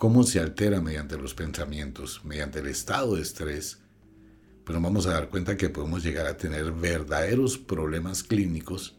cómo 0.00 0.22
se 0.22 0.40
altera 0.40 0.80
mediante 0.80 1.18
los 1.18 1.34
pensamientos, 1.34 2.22
mediante 2.24 2.60
el 2.60 2.68
estado 2.68 3.16
de 3.16 3.20
estrés, 3.20 3.82
pues 4.64 4.80
vamos 4.80 5.06
a 5.06 5.10
dar 5.10 5.28
cuenta 5.28 5.58
que 5.58 5.68
podemos 5.68 6.02
llegar 6.02 6.26
a 6.26 6.38
tener 6.38 6.72
verdaderos 6.72 7.58
problemas 7.58 8.22
clínicos 8.22 8.96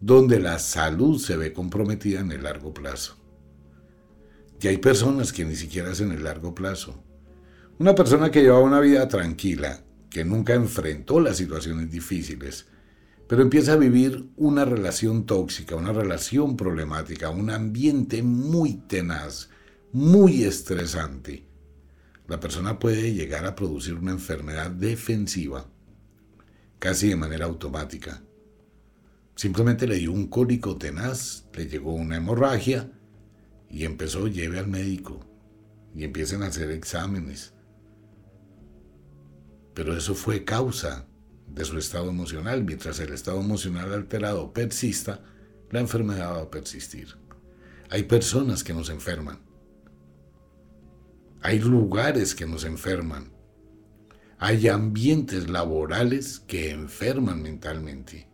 donde 0.00 0.40
la 0.40 0.58
salud 0.58 1.20
se 1.20 1.36
ve 1.36 1.52
comprometida 1.52 2.18
en 2.18 2.32
el 2.32 2.42
largo 2.42 2.74
plazo. 2.74 3.18
Y 4.60 4.66
hay 4.66 4.78
personas 4.78 5.32
que 5.32 5.44
ni 5.44 5.54
siquiera 5.54 5.92
hacen 5.92 6.10
el 6.10 6.24
largo 6.24 6.56
plazo, 6.56 7.00
una 7.78 7.94
persona 7.94 8.32
que 8.32 8.42
llevaba 8.42 8.64
una 8.64 8.80
vida 8.80 9.06
tranquila, 9.06 9.84
que 10.10 10.24
nunca 10.24 10.54
enfrentó 10.54 11.20
las 11.20 11.36
situaciones 11.36 11.88
difíciles, 11.88 12.66
pero 13.28 13.42
empieza 13.42 13.74
a 13.74 13.76
vivir 13.76 14.28
una 14.36 14.64
relación 14.64 15.24
tóxica, 15.24 15.76
una 15.76 15.92
relación 15.92 16.56
problemática, 16.56 17.30
un 17.30 17.50
ambiente 17.50 18.24
muy 18.24 18.74
tenaz, 18.74 19.50
muy 19.92 20.44
estresante. 20.44 21.46
La 22.26 22.38
persona 22.40 22.78
puede 22.78 23.12
llegar 23.12 23.44
a 23.46 23.54
producir 23.54 23.94
una 23.94 24.12
enfermedad 24.12 24.70
defensiva, 24.70 25.66
casi 26.78 27.08
de 27.08 27.16
manera 27.16 27.46
automática. 27.46 28.22
Simplemente 29.34 29.86
le 29.86 29.96
dio 29.96 30.12
un 30.12 30.28
cólico 30.28 30.76
tenaz, 30.76 31.46
le 31.54 31.66
llegó 31.66 31.92
una 31.94 32.16
hemorragia 32.16 32.90
y 33.68 33.84
empezó, 33.84 34.28
lleve 34.28 34.58
al 34.58 34.68
médico 34.68 35.20
y 35.94 36.04
empiecen 36.04 36.42
a 36.42 36.46
hacer 36.46 36.70
exámenes 36.70 37.54
pero 39.74 39.96
eso 39.96 40.14
fue 40.14 40.44
causa 40.44 41.06
de 41.46 41.64
su 41.64 41.78
estado 41.78 42.10
emocional. 42.10 42.64
Mientras 42.64 43.00
el 43.00 43.14
estado 43.14 43.40
emocional 43.40 43.92
alterado 43.92 44.52
persista, 44.52 45.22
la 45.70 45.80
enfermedad 45.80 46.34
va 46.34 46.42
a 46.42 46.50
persistir. 46.50 47.16
Hay 47.88 48.02
personas 48.02 48.62
que 48.62 48.74
nos 48.74 48.90
enferman. 48.90 49.40
Hay 51.42 51.58
lugares 51.58 52.34
que 52.34 52.46
nos 52.46 52.64
enferman. 52.64 53.32
Hay 54.38 54.68
ambientes 54.68 55.48
laborales 55.48 56.40
que 56.40 56.70
enferman 56.70 57.42
mentalmente. 57.42 58.28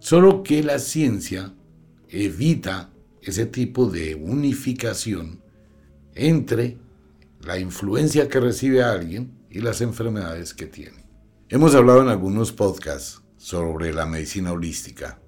Solo 0.00 0.42
que 0.42 0.62
la 0.62 0.78
ciencia 0.78 1.54
evita 2.08 2.92
ese 3.22 3.46
tipo 3.46 3.90
de 3.90 4.14
unificación 4.14 5.42
entre 6.14 6.78
la 7.40 7.58
influencia 7.58 8.28
que 8.28 8.40
recibe 8.40 8.82
alguien 8.82 9.38
y 9.50 9.60
las 9.60 9.80
enfermedades 9.80 10.54
que 10.54 10.66
tiene. 10.66 11.06
Hemos 11.48 11.74
hablado 11.74 12.02
en 12.02 12.08
algunos 12.08 12.52
podcasts 12.52 13.22
sobre 13.36 13.92
la 13.92 14.06
medicina 14.06 14.52
holística. 14.52 15.20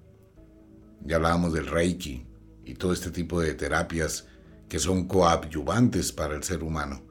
Ya 1.04 1.16
hablábamos 1.16 1.52
del 1.52 1.66
Reiki 1.66 2.26
y 2.64 2.75
todo 2.75 2.92
este 2.92 3.11
tipo 3.11 3.40
de 3.40 3.54
terapias 3.54 4.26
que 4.71 4.79
son 4.79 5.09
coadyuvantes 5.09 6.12
para 6.12 6.37
el 6.37 6.45
ser 6.45 6.62
humano. 6.62 7.03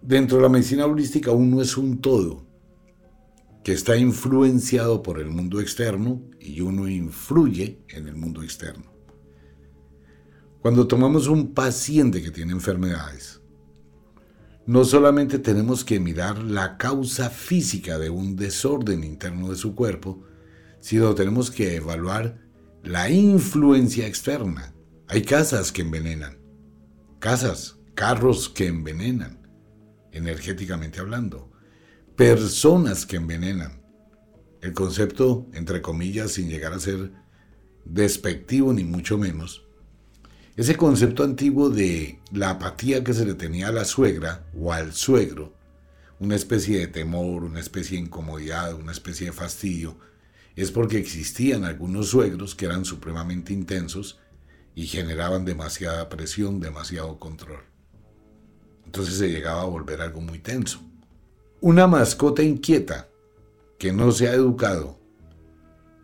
Dentro 0.00 0.36
de 0.36 0.44
la 0.44 0.48
medicina 0.48 0.86
holística 0.86 1.32
uno 1.32 1.60
es 1.60 1.76
un 1.76 2.00
todo 2.00 2.46
que 3.64 3.72
está 3.72 3.96
influenciado 3.96 5.02
por 5.02 5.18
el 5.18 5.26
mundo 5.26 5.60
externo 5.60 6.22
y 6.38 6.60
uno 6.60 6.88
influye 6.88 7.82
en 7.88 8.06
el 8.06 8.14
mundo 8.14 8.44
externo. 8.44 8.92
Cuando 10.60 10.86
tomamos 10.86 11.26
un 11.26 11.52
paciente 11.52 12.22
que 12.22 12.30
tiene 12.30 12.52
enfermedades, 12.52 13.40
no 14.64 14.84
solamente 14.84 15.40
tenemos 15.40 15.84
que 15.84 15.98
mirar 15.98 16.38
la 16.38 16.78
causa 16.78 17.28
física 17.28 17.98
de 17.98 18.08
un 18.08 18.36
desorden 18.36 19.02
interno 19.02 19.50
de 19.50 19.56
su 19.56 19.74
cuerpo, 19.74 20.22
sino 20.78 21.14
tenemos 21.14 21.50
que 21.50 21.74
evaluar 21.74 22.38
la 22.84 23.10
influencia 23.10 24.06
externa. 24.06 24.74
Hay 25.08 25.22
casas 25.22 25.72
que 25.72 25.82
envenenan, 25.82 26.43
casas, 27.24 27.78
carros 27.94 28.50
que 28.50 28.66
envenenan, 28.66 29.38
energéticamente 30.12 31.00
hablando, 31.00 31.50
personas 32.16 33.06
que 33.06 33.16
envenenan. 33.16 33.80
El 34.60 34.74
concepto, 34.74 35.46
entre 35.54 35.80
comillas, 35.80 36.32
sin 36.32 36.50
llegar 36.50 36.74
a 36.74 36.78
ser 36.78 37.12
despectivo 37.86 38.74
ni 38.74 38.84
mucho 38.84 39.16
menos, 39.16 39.66
ese 40.54 40.76
concepto 40.76 41.24
antiguo 41.24 41.70
de 41.70 42.20
la 42.30 42.50
apatía 42.50 43.02
que 43.02 43.14
se 43.14 43.24
le 43.24 43.32
tenía 43.32 43.68
a 43.68 43.72
la 43.72 43.86
suegra 43.86 44.44
o 44.54 44.74
al 44.74 44.92
suegro, 44.92 45.56
una 46.20 46.36
especie 46.36 46.78
de 46.78 46.88
temor, 46.88 47.42
una 47.42 47.60
especie 47.60 47.96
de 47.96 48.04
incomodidad, 48.04 48.74
una 48.74 48.92
especie 48.92 49.28
de 49.28 49.32
fastidio, 49.32 49.96
es 50.56 50.70
porque 50.70 50.98
existían 50.98 51.64
algunos 51.64 52.08
suegros 52.08 52.54
que 52.54 52.66
eran 52.66 52.84
supremamente 52.84 53.54
intensos 53.54 54.20
y 54.74 54.86
generaban 54.86 55.44
demasiada 55.44 56.08
presión, 56.08 56.60
demasiado 56.60 57.18
control. 57.18 57.60
Entonces 58.84 59.16
se 59.16 59.30
llegaba 59.30 59.62
a 59.62 59.66
volver 59.66 60.00
algo 60.00 60.20
muy 60.20 60.38
tenso. 60.38 60.80
Una 61.60 61.86
mascota 61.86 62.42
inquieta 62.42 63.08
que 63.78 63.92
no 63.92 64.12
se 64.12 64.28
ha 64.28 64.34
educado 64.34 64.98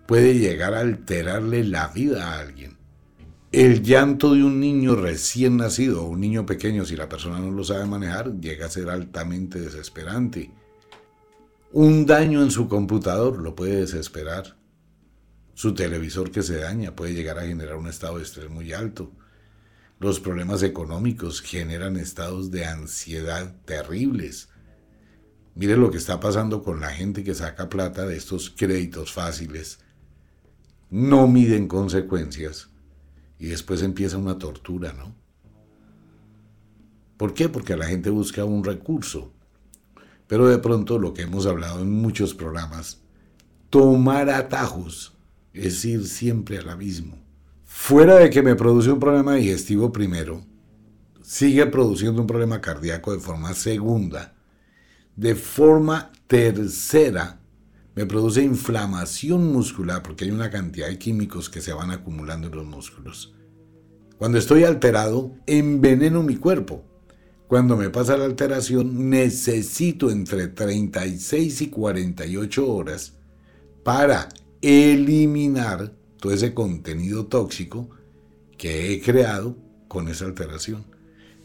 puede 0.07 0.39
llegar 0.39 0.75
a 0.75 0.81
alterarle 0.81 1.65
la 1.65 1.89
vida 1.89 2.33
a 2.35 2.41
alguien. 2.41 2.79
El 3.53 3.83
llanto 3.83 4.35
de 4.35 4.45
un 4.45 4.61
niño 4.61 4.95
recién 4.95 5.57
nacido 5.57 6.05
o 6.05 6.09
un 6.09 6.21
niño 6.21 6.47
pequeño, 6.47 6.85
si 6.85 6.95
la 6.95 7.09
persona 7.09 7.41
no 7.41 7.51
lo 7.51 7.65
sabe 7.65 7.85
manejar, 7.85 8.41
llega 8.41 8.67
a 8.67 8.71
ser 8.71 8.89
altamente 8.89 9.61
desesperante. 9.61 10.53
Un 11.73 12.07
daño 12.07 12.43
en 12.43 12.51
su 12.51 12.69
computador 12.69 13.39
lo 13.41 13.55
puede 13.55 13.81
desesperar. 13.81 14.60
Su 15.61 15.75
televisor 15.75 16.31
que 16.31 16.43
se 16.43 16.57
daña 16.57 16.97
puede 16.97 17.13
llegar 17.13 17.39
a 17.39 17.45
generar 17.45 17.77
un 17.77 17.87
estado 17.87 18.17
de 18.17 18.23
estrés 18.23 18.49
muy 18.49 18.73
alto. 18.73 19.13
Los 19.99 20.19
problemas 20.19 20.63
económicos 20.63 21.43
generan 21.43 21.99
estados 21.99 22.51
de 22.51 22.65
ansiedad 22.65 23.55
terribles. 23.67 24.49
Mire 25.55 25.77
lo 25.77 25.91
que 25.91 25.99
está 25.99 26.19
pasando 26.19 26.63
con 26.63 26.81
la 26.81 26.89
gente 26.89 27.23
que 27.23 27.35
saca 27.35 27.69
plata 27.69 28.07
de 28.07 28.17
estos 28.17 28.49
créditos 28.49 29.13
fáciles. 29.13 29.81
No 30.89 31.29
miden 31.29 31.69
consecuencias 31.69 32.71
y 33.39 33.49
después 33.49 33.83
empieza 33.83 34.17
una 34.17 34.39
tortura, 34.39 34.95
¿no? 34.95 35.15
¿Por 37.19 37.35
qué? 37.35 37.51
Porque 37.51 37.77
la 37.77 37.85
gente 37.85 38.09
busca 38.09 38.47
un 38.47 38.65
recurso. 38.65 39.35
Pero 40.27 40.49
de 40.49 40.57
pronto 40.57 40.99
lo 40.99 41.13
que 41.13 41.21
hemos 41.21 41.45
hablado 41.45 41.83
en 41.83 41.93
muchos 41.93 42.33
programas, 42.33 43.03
tomar 43.69 44.31
atajos 44.31 45.20
es 45.53 45.85
ir 45.85 46.07
siempre 46.07 46.59
al 46.59 46.69
abismo. 46.69 47.19
Fuera 47.65 48.17
de 48.17 48.31
que 48.31 48.43
me 48.43 48.57
produce 48.57 48.91
un 48.91 49.01
problema 49.01 49.35
digestivo 49.35 49.93
primero, 49.93 50.45
sigue 51.23 51.67
produciendo 51.67 52.21
un 52.21 52.27
problema 52.27 52.61
cardíaco 52.61 53.13
de 53.13 53.21
forma 53.21 53.55
segunda. 53.55 54.35
De 55.17 55.35
forma 55.35 56.13
tercera, 56.27 57.41
me 57.95 58.07
produce 58.07 58.43
inflamación 58.43 59.53
muscular 59.53 60.03
porque 60.03 60.25
hay 60.25 60.31
una 60.31 60.51
cantidad 60.51 60.89
de 60.89 60.99
químicos 60.99 61.51
que 61.51 61.61
se 61.61 61.73
van 61.73 61.91
acumulando 61.91 62.49
en 62.49 62.57
los 62.57 62.67
músculos. 62.67 63.35
Cuando 64.17 64.39
estoy 64.39 64.65
alterado, 64.65 65.35
enveneno 65.47 66.23
mi 66.23 66.37
cuerpo. 66.37 66.85
Cuando 67.49 67.77
me 67.77 67.91
pasa 67.91 68.17
la 68.17 68.27
alteración, 68.27 69.11
necesito 69.11 70.11
entre 70.11 70.49
36 70.49 71.63
y 71.63 71.71
48 71.71 72.73
horas 72.73 73.15
para 73.83 74.29
eliminar 74.63 75.93
todo 76.19 76.33
ese 76.33 76.55
contenido 76.55 77.27
tóxico 77.27 77.91
que 78.59 78.93
he 78.93 79.01
creado 79.01 79.57
con 79.89 80.09
esa 80.09 80.27
alteración. 80.27 80.85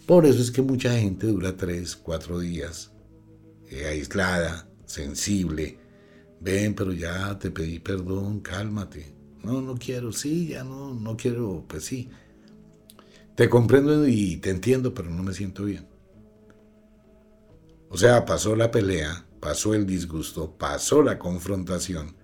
Por 0.06 0.26
eso 0.26 0.42
es 0.42 0.52
que 0.52 0.62
mucha 0.62 0.98
gente 1.00 1.28
dura 1.28 1.56
3, 1.56 1.96
4 1.96 2.40
días 2.40 2.92
eh, 3.70 3.86
aislada, 3.88 4.70
sensible, 4.86 5.80
ven, 6.40 6.76
pero 6.76 6.92
ya 6.92 7.40
te 7.40 7.50
pedí 7.52 7.80
perdón, 7.80 8.42
cálmate. 8.42 9.16
No, 9.44 9.62
no 9.62 9.76
quiero, 9.76 10.12
sí, 10.12 10.50
ya 10.50 10.64
no, 10.64 10.94
no 10.94 11.16
quiero, 11.18 11.66
pues 11.68 11.86
sí. 11.86 12.10
Te 13.36 13.50
comprendo 13.50 14.08
y 14.08 14.38
te 14.38 14.50
entiendo, 14.50 14.94
pero 14.94 15.10
no 15.10 15.24
me 15.24 15.34
siento 15.34 15.66
bien. 15.66 15.88
O 17.90 17.98
sea, 17.98 18.26
pasó 18.26 18.56
la 18.56 18.72
pelea, 18.72 19.26
pasó 19.40 19.74
el 19.74 19.86
disgusto, 19.86 20.56
pasó 20.58 21.02
la 21.02 21.20
confrontación, 21.20 22.16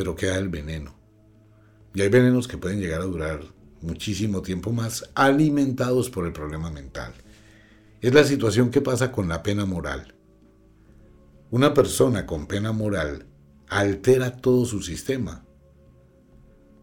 pero 0.00 0.16
queda 0.16 0.38
el 0.38 0.48
veneno. 0.48 0.94
Y 1.92 2.00
hay 2.00 2.08
venenos 2.08 2.48
que 2.48 2.56
pueden 2.56 2.80
llegar 2.80 3.02
a 3.02 3.04
durar 3.04 3.42
muchísimo 3.82 4.40
tiempo 4.40 4.72
más, 4.72 5.10
alimentados 5.14 6.08
por 6.08 6.24
el 6.24 6.32
problema 6.32 6.70
mental. 6.70 7.12
Es 8.00 8.14
la 8.14 8.24
situación 8.24 8.70
que 8.70 8.80
pasa 8.80 9.12
con 9.12 9.28
la 9.28 9.42
pena 9.42 9.66
moral. 9.66 10.14
Una 11.50 11.74
persona 11.74 12.24
con 12.24 12.46
pena 12.46 12.72
moral 12.72 13.26
altera 13.68 14.38
todo 14.38 14.64
su 14.64 14.80
sistema. 14.80 15.44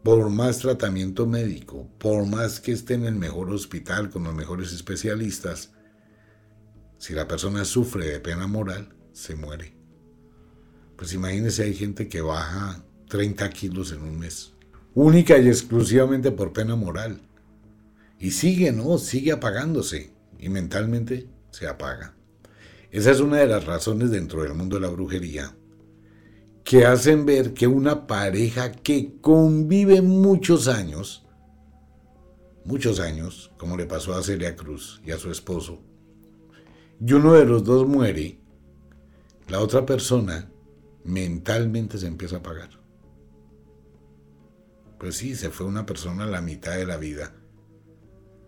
Por 0.03 0.29
más 0.29 0.59
tratamiento 0.59 1.25
médico, 1.25 1.89
por 1.97 2.27
más 2.27 2.59
que 2.59 2.71
esté 2.71 2.93
en 2.93 3.05
el 3.05 3.15
mejor 3.15 3.49
hospital 3.49 4.11
con 4.11 4.25
los 4.25 4.35
mejores 4.35 4.71
especialistas, 4.73 5.71
si 6.99 7.13
la 7.13 7.27
persona 7.27 7.65
sufre 7.65 8.09
de 8.09 8.19
pena 8.19 8.45
moral, 8.45 8.95
se 9.11 9.33
muere. 9.35 9.75
Pues 10.95 11.13
imagínense, 11.13 11.63
hay 11.63 11.73
gente 11.73 12.07
que 12.07 12.21
baja 12.21 12.83
30 13.07 13.49
kilos 13.49 13.91
en 13.91 14.01
un 14.01 14.19
mes, 14.19 14.53
única 14.93 15.37
y 15.37 15.47
exclusivamente 15.47 16.31
por 16.31 16.53
pena 16.53 16.75
moral. 16.75 17.21
Y 18.19 18.31
sigue, 18.31 18.71
¿no? 18.71 18.97
Sigue 18.97 19.31
apagándose 19.31 20.11
y 20.39 20.49
mentalmente 20.49 21.29
se 21.51 21.67
apaga. 21.67 22.15
Esa 22.91 23.11
es 23.11 23.19
una 23.19 23.37
de 23.37 23.47
las 23.47 23.65
razones 23.65 24.11
dentro 24.11 24.43
del 24.43 24.53
mundo 24.53 24.77
de 24.77 24.81
la 24.81 24.89
brujería 24.89 25.55
que 26.63 26.85
hacen 26.85 27.25
ver 27.25 27.53
que 27.53 27.65
una 27.65 28.07
pareja 28.07 28.73
que 28.73 29.19
convive 29.21 30.01
muchos 30.01 30.67
años, 30.67 31.25
muchos 32.65 32.99
años, 32.99 33.51
como 33.57 33.77
le 33.77 33.85
pasó 33.85 34.13
a 34.13 34.21
Celia 34.21 34.55
Cruz 34.57 35.01
y 35.05 35.11
a 35.11 35.17
su 35.17 35.31
esposo, 35.31 35.79
y 36.99 37.13
uno 37.13 37.35
de 37.35 37.45
los 37.45 37.63
dos 37.63 37.87
muere, 37.87 38.39
la 39.47 39.61
otra 39.61 39.85
persona 39.85 40.49
mentalmente 41.05 41.97
se 41.97 42.07
empieza 42.07 42.35
a 42.35 42.39
apagar. 42.39 42.69
Pues 44.99 45.15
sí, 45.15 45.35
se 45.35 45.49
fue 45.49 45.65
una 45.65 45.85
persona 45.85 46.23
a 46.23 46.27
la 46.27 46.41
mitad 46.41 46.75
de 46.75 46.85
la 46.85 46.97
vida. 46.97 47.33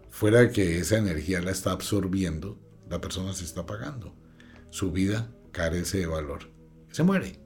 Fuera 0.09 0.49
que 0.51 0.79
esa 0.79 0.97
energía 0.97 1.41
la 1.41 1.51
está 1.51 1.71
absorbiendo, 1.71 2.59
la 2.89 2.99
persona 2.99 3.33
se 3.33 3.43
está 3.43 3.61
apagando. 3.61 4.15
Su 4.69 4.91
vida 4.91 5.31
carece 5.51 5.99
de 5.99 6.07
valor. 6.07 6.51
Se 6.91 7.03
muere. 7.03 7.39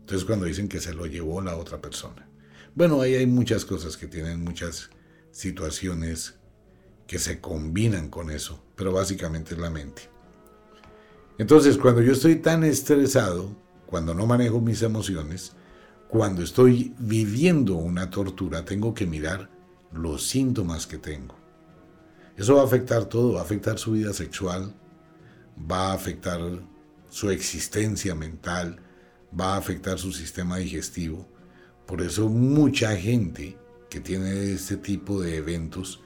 Entonces 0.00 0.24
cuando 0.24 0.46
dicen 0.46 0.68
que 0.68 0.80
se 0.80 0.94
lo 0.94 1.06
llevó 1.06 1.40
la 1.40 1.56
otra 1.56 1.80
persona. 1.80 2.28
Bueno, 2.74 3.00
ahí 3.00 3.14
hay 3.14 3.26
muchas 3.26 3.64
cosas 3.64 3.96
que 3.96 4.06
tienen 4.06 4.42
muchas 4.42 4.90
situaciones 5.30 6.34
que 7.06 7.18
se 7.18 7.40
combinan 7.40 8.08
con 8.08 8.30
eso, 8.30 8.62
pero 8.76 8.92
básicamente 8.92 9.54
es 9.54 9.60
la 9.60 9.70
mente. 9.70 10.02
Entonces, 11.38 11.76
cuando 11.76 12.02
yo 12.02 12.12
estoy 12.12 12.36
tan 12.36 12.64
estresado, 12.64 13.56
cuando 13.86 14.14
no 14.14 14.26
manejo 14.26 14.60
mis 14.60 14.82
emociones, 14.82 15.52
cuando 16.10 16.42
estoy 16.42 16.92
viviendo 16.98 17.76
una 17.76 18.10
tortura, 18.10 18.64
tengo 18.64 18.92
que 18.92 19.06
mirar 19.06 19.48
los 19.92 20.26
síntomas 20.26 20.86
que 20.86 20.98
tengo. 20.98 21.36
Eso 22.36 22.56
va 22.56 22.62
a 22.62 22.64
afectar 22.64 23.04
todo, 23.04 23.34
va 23.34 23.40
a 23.40 23.44
afectar 23.44 23.78
su 23.78 23.92
vida 23.92 24.12
sexual, 24.12 24.74
va 25.70 25.90
a 25.90 25.94
afectar 25.94 26.40
su 27.08 27.30
existencia 27.30 28.14
mental, 28.16 28.80
va 29.38 29.54
a 29.54 29.58
afectar 29.58 29.98
su 29.98 30.12
sistema 30.12 30.56
digestivo. 30.56 31.28
Por 31.86 32.02
eso 32.02 32.28
mucha 32.28 32.96
gente 32.96 33.56
que 33.88 34.00
tiene 34.00 34.52
este 34.52 34.76
tipo 34.76 35.20
de 35.20 35.36
eventos 35.36 36.02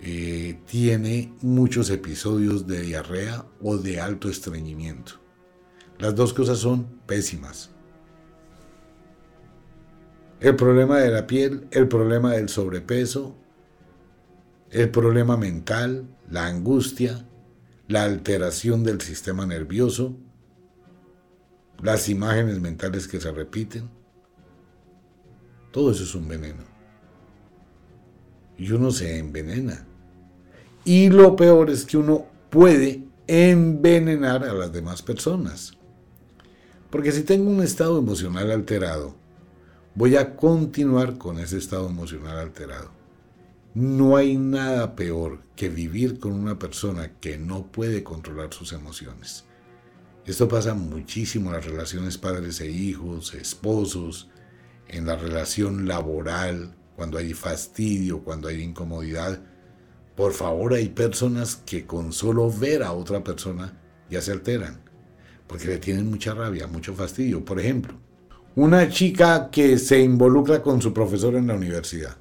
eh, 0.00 0.58
tiene 0.66 1.34
muchos 1.42 1.90
episodios 1.90 2.66
de 2.66 2.80
diarrea 2.80 3.44
o 3.60 3.76
de 3.76 4.00
alto 4.00 4.30
estreñimiento. 4.30 5.20
Las 5.98 6.14
dos 6.14 6.32
cosas 6.32 6.58
son 6.58 6.84
pésimas. 7.06 7.70
El 10.42 10.56
problema 10.56 10.98
de 10.98 11.08
la 11.08 11.28
piel, 11.28 11.68
el 11.70 11.86
problema 11.86 12.32
del 12.32 12.48
sobrepeso, 12.48 13.36
el 14.72 14.90
problema 14.90 15.36
mental, 15.36 16.08
la 16.28 16.46
angustia, 16.46 17.24
la 17.86 18.02
alteración 18.02 18.82
del 18.82 19.00
sistema 19.00 19.46
nervioso, 19.46 20.16
las 21.80 22.08
imágenes 22.08 22.58
mentales 22.58 23.06
que 23.06 23.20
se 23.20 23.30
repiten. 23.30 23.88
Todo 25.70 25.92
eso 25.92 26.02
es 26.02 26.12
un 26.16 26.26
veneno. 26.26 26.64
Y 28.58 28.72
uno 28.72 28.90
se 28.90 29.18
envenena. 29.18 29.86
Y 30.84 31.08
lo 31.10 31.36
peor 31.36 31.70
es 31.70 31.84
que 31.84 31.98
uno 31.98 32.26
puede 32.50 33.04
envenenar 33.28 34.42
a 34.42 34.54
las 34.54 34.72
demás 34.72 35.02
personas. 35.02 35.78
Porque 36.90 37.12
si 37.12 37.22
tengo 37.22 37.48
un 37.48 37.62
estado 37.62 38.00
emocional 38.00 38.50
alterado, 38.50 39.21
voy 39.94 40.16
a 40.16 40.36
continuar 40.36 41.18
con 41.18 41.38
ese 41.38 41.58
estado 41.58 41.88
emocional 41.88 42.38
alterado. 42.38 42.90
No 43.74 44.16
hay 44.16 44.36
nada 44.36 44.96
peor 44.96 45.40
que 45.56 45.68
vivir 45.68 46.18
con 46.18 46.32
una 46.32 46.58
persona 46.58 47.12
que 47.20 47.38
no 47.38 47.66
puede 47.70 48.02
controlar 48.02 48.52
sus 48.52 48.72
emociones. 48.72 49.44
Esto 50.24 50.48
pasa 50.48 50.74
muchísimo 50.74 51.50
en 51.50 51.56
las 51.56 51.66
relaciones 51.66 52.16
padres 52.16 52.60
e 52.60 52.70
hijos, 52.70 53.34
esposos, 53.34 54.28
en 54.88 55.06
la 55.06 55.16
relación 55.16 55.88
laboral, 55.88 56.74
cuando 56.96 57.18
hay 57.18 57.34
fastidio, 57.34 58.22
cuando 58.22 58.48
hay 58.48 58.62
incomodidad. 58.62 59.40
Por 60.16 60.32
favor, 60.32 60.74
hay 60.74 60.90
personas 60.90 61.56
que 61.56 61.86
con 61.86 62.12
solo 62.12 62.50
ver 62.50 62.82
a 62.82 62.92
otra 62.92 63.24
persona 63.24 63.80
ya 64.10 64.20
se 64.20 64.32
alteran, 64.32 64.82
porque 65.46 65.66
le 65.66 65.78
tienen 65.78 66.08
mucha 66.08 66.34
rabia, 66.34 66.66
mucho 66.66 66.94
fastidio. 66.94 67.44
Por 67.44 67.58
ejemplo, 67.58 67.94
una 68.54 68.88
chica 68.88 69.48
que 69.50 69.78
se 69.78 70.00
involucra 70.00 70.62
con 70.62 70.82
su 70.82 70.92
profesor 70.92 71.36
en 71.36 71.46
la 71.46 71.54
universidad. 71.54 72.16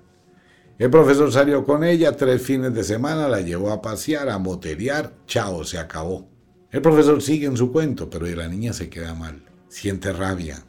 El 0.77 0.89
profesor 0.89 1.31
salió 1.31 1.65
con 1.65 1.83
ella 1.83 2.15
tres 2.15 2.41
fines 2.41 2.73
de 2.73 2.83
semana, 2.83 3.27
la 3.27 3.41
llevó 3.41 3.71
a 3.71 3.81
pasear, 3.81 4.29
a 4.29 4.39
moteriar, 4.39 5.13
chao, 5.27 5.63
se 5.63 5.77
acabó. 5.77 6.29
El 6.71 6.81
profesor 6.81 7.21
sigue 7.21 7.47
en 7.47 7.57
su 7.57 7.71
cuento, 7.71 8.09
pero 8.09 8.25
la 8.27 8.47
niña 8.47 8.71
se 8.71 8.89
queda 8.89 9.13
mal, 9.13 9.43
siente 9.67 10.13
rabia, 10.13 10.65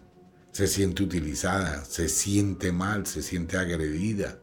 se 0.51 0.67
siente 0.67 1.05
utilizada, 1.05 1.85
se 1.85 2.09
siente 2.09 2.73
mal, 2.73 3.07
se 3.07 3.23
siente 3.23 3.57
agredida. 3.57 4.39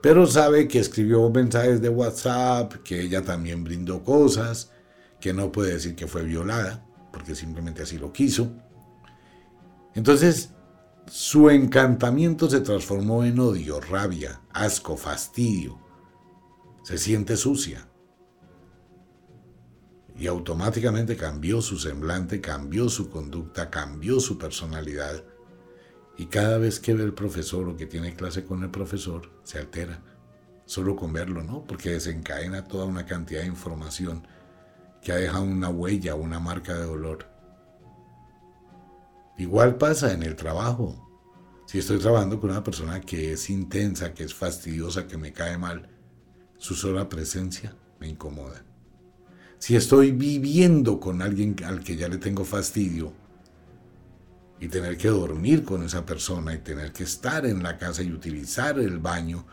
Pero 0.00 0.26
sabe 0.26 0.66
que 0.68 0.78
escribió 0.78 1.28
mensajes 1.28 1.82
de 1.82 1.90
WhatsApp, 1.90 2.72
que 2.82 3.02
ella 3.02 3.22
también 3.22 3.62
brindó 3.62 4.02
cosas, 4.02 4.72
que 5.20 5.34
no 5.34 5.52
puede 5.52 5.74
decir 5.74 5.94
que 5.94 6.06
fue 6.06 6.22
violada, 6.22 6.84
porque 7.12 7.34
simplemente 7.34 7.82
así 7.82 7.98
lo 7.98 8.12
quiso. 8.12 8.50
Entonces, 9.96 10.50
su 11.06 11.48
encantamiento 11.48 12.50
se 12.50 12.60
transformó 12.60 13.24
en 13.24 13.40
odio, 13.40 13.80
rabia, 13.80 14.42
asco, 14.52 14.96
fastidio. 14.96 15.80
Se 16.84 16.98
siente 16.98 17.36
sucia. 17.36 17.88
Y 20.14 20.26
automáticamente 20.26 21.16
cambió 21.16 21.62
su 21.62 21.78
semblante, 21.78 22.42
cambió 22.42 22.90
su 22.90 23.08
conducta, 23.08 23.70
cambió 23.70 24.20
su 24.20 24.36
personalidad. 24.36 25.24
Y 26.18 26.26
cada 26.26 26.58
vez 26.58 26.78
que 26.78 26.92
ve 26.92 27.02
el 27.02 27.14
profesor 27.14 27.66
o 27.66 27.76
que 27.76 27.86
tiene 27.86 28.14
clase 28.14 28.44
con 28.44 28.62
el 28.62 28.70
profesor, 28.70 29.30
se 29.44 29.58
altera. 29.58 30.02
Solo 30.66 30.94
con 30.94 31.14
verlo, 31.14 31.42
¿no? 31.42 31.64
Porque 31.64 31.90
desencadena 31.90 32.64
toda 32.64 32.84
una 32.84 33.06
cantidad 33.06 33.40
de 33.40 33.46
información 33.46 34.28
que 35.00 35.12
ha 35.12 35.16
dejado 35.16 35.44
una 35.44 35.70
huella, 35.70 36.14
una 36.14 36.38
marca 36.38 36.74
de 36.74 36.84
dolor. 36.84 37.35
Igual 39.38 39.76
pasa 39.76 40.12
en 40.12 40.22
el 40.22 40.34
trabajo. 40.34 41.02
Si 41.66 41.78
estoy 41.78 41.98
trabajando 41.98 42.40
con 42.40 42.50
una 42.50 42.62
persona 42.62 43.00
que 43.00 43.32
es 43.32 43.50
intensa, 43.50 44.14
que 44.14 44.24
es 44.24 44.34
fastidiosa, 44.34 45.06
que 45.06 45.18
me 45.18 45.32
cae 45.32 45.58
mal, 45.58 45.88
su 46.56 46.74
sola 46.74 47.08
presencia 47.08 47.74
me 48.00 48.08
incomoda. 48.08 48.64
Si 49.58 49.76
estoy 49.76 50.12
viviendo 50.12 51.00
con 51.00 51.22
alguien 51.22 51.56
al 51.64 51.82
que 51.82 51.96
ya 51.96 52.08
le 52.08 52.18
tengo 52.18 52.44
fastidio 52.44 53.12
y 54.60 54.68
tener 54.68 54.96
que 54.96 55.08
dormir 55.08 55.64
con 55.64 55.82
esa 55.82 56.06
persona 56.06 56.54
y 56.54 56.58
tener 56.58 56.92
que 56.92 57.04
estar 57.04 57.44
en 57.44 57.62
la 57.62 57.76
casa 57.76 58.02
y 58.02 58.12
utilizar 58.12 58.78
el 58.78 58.98
baño 58.98 59.46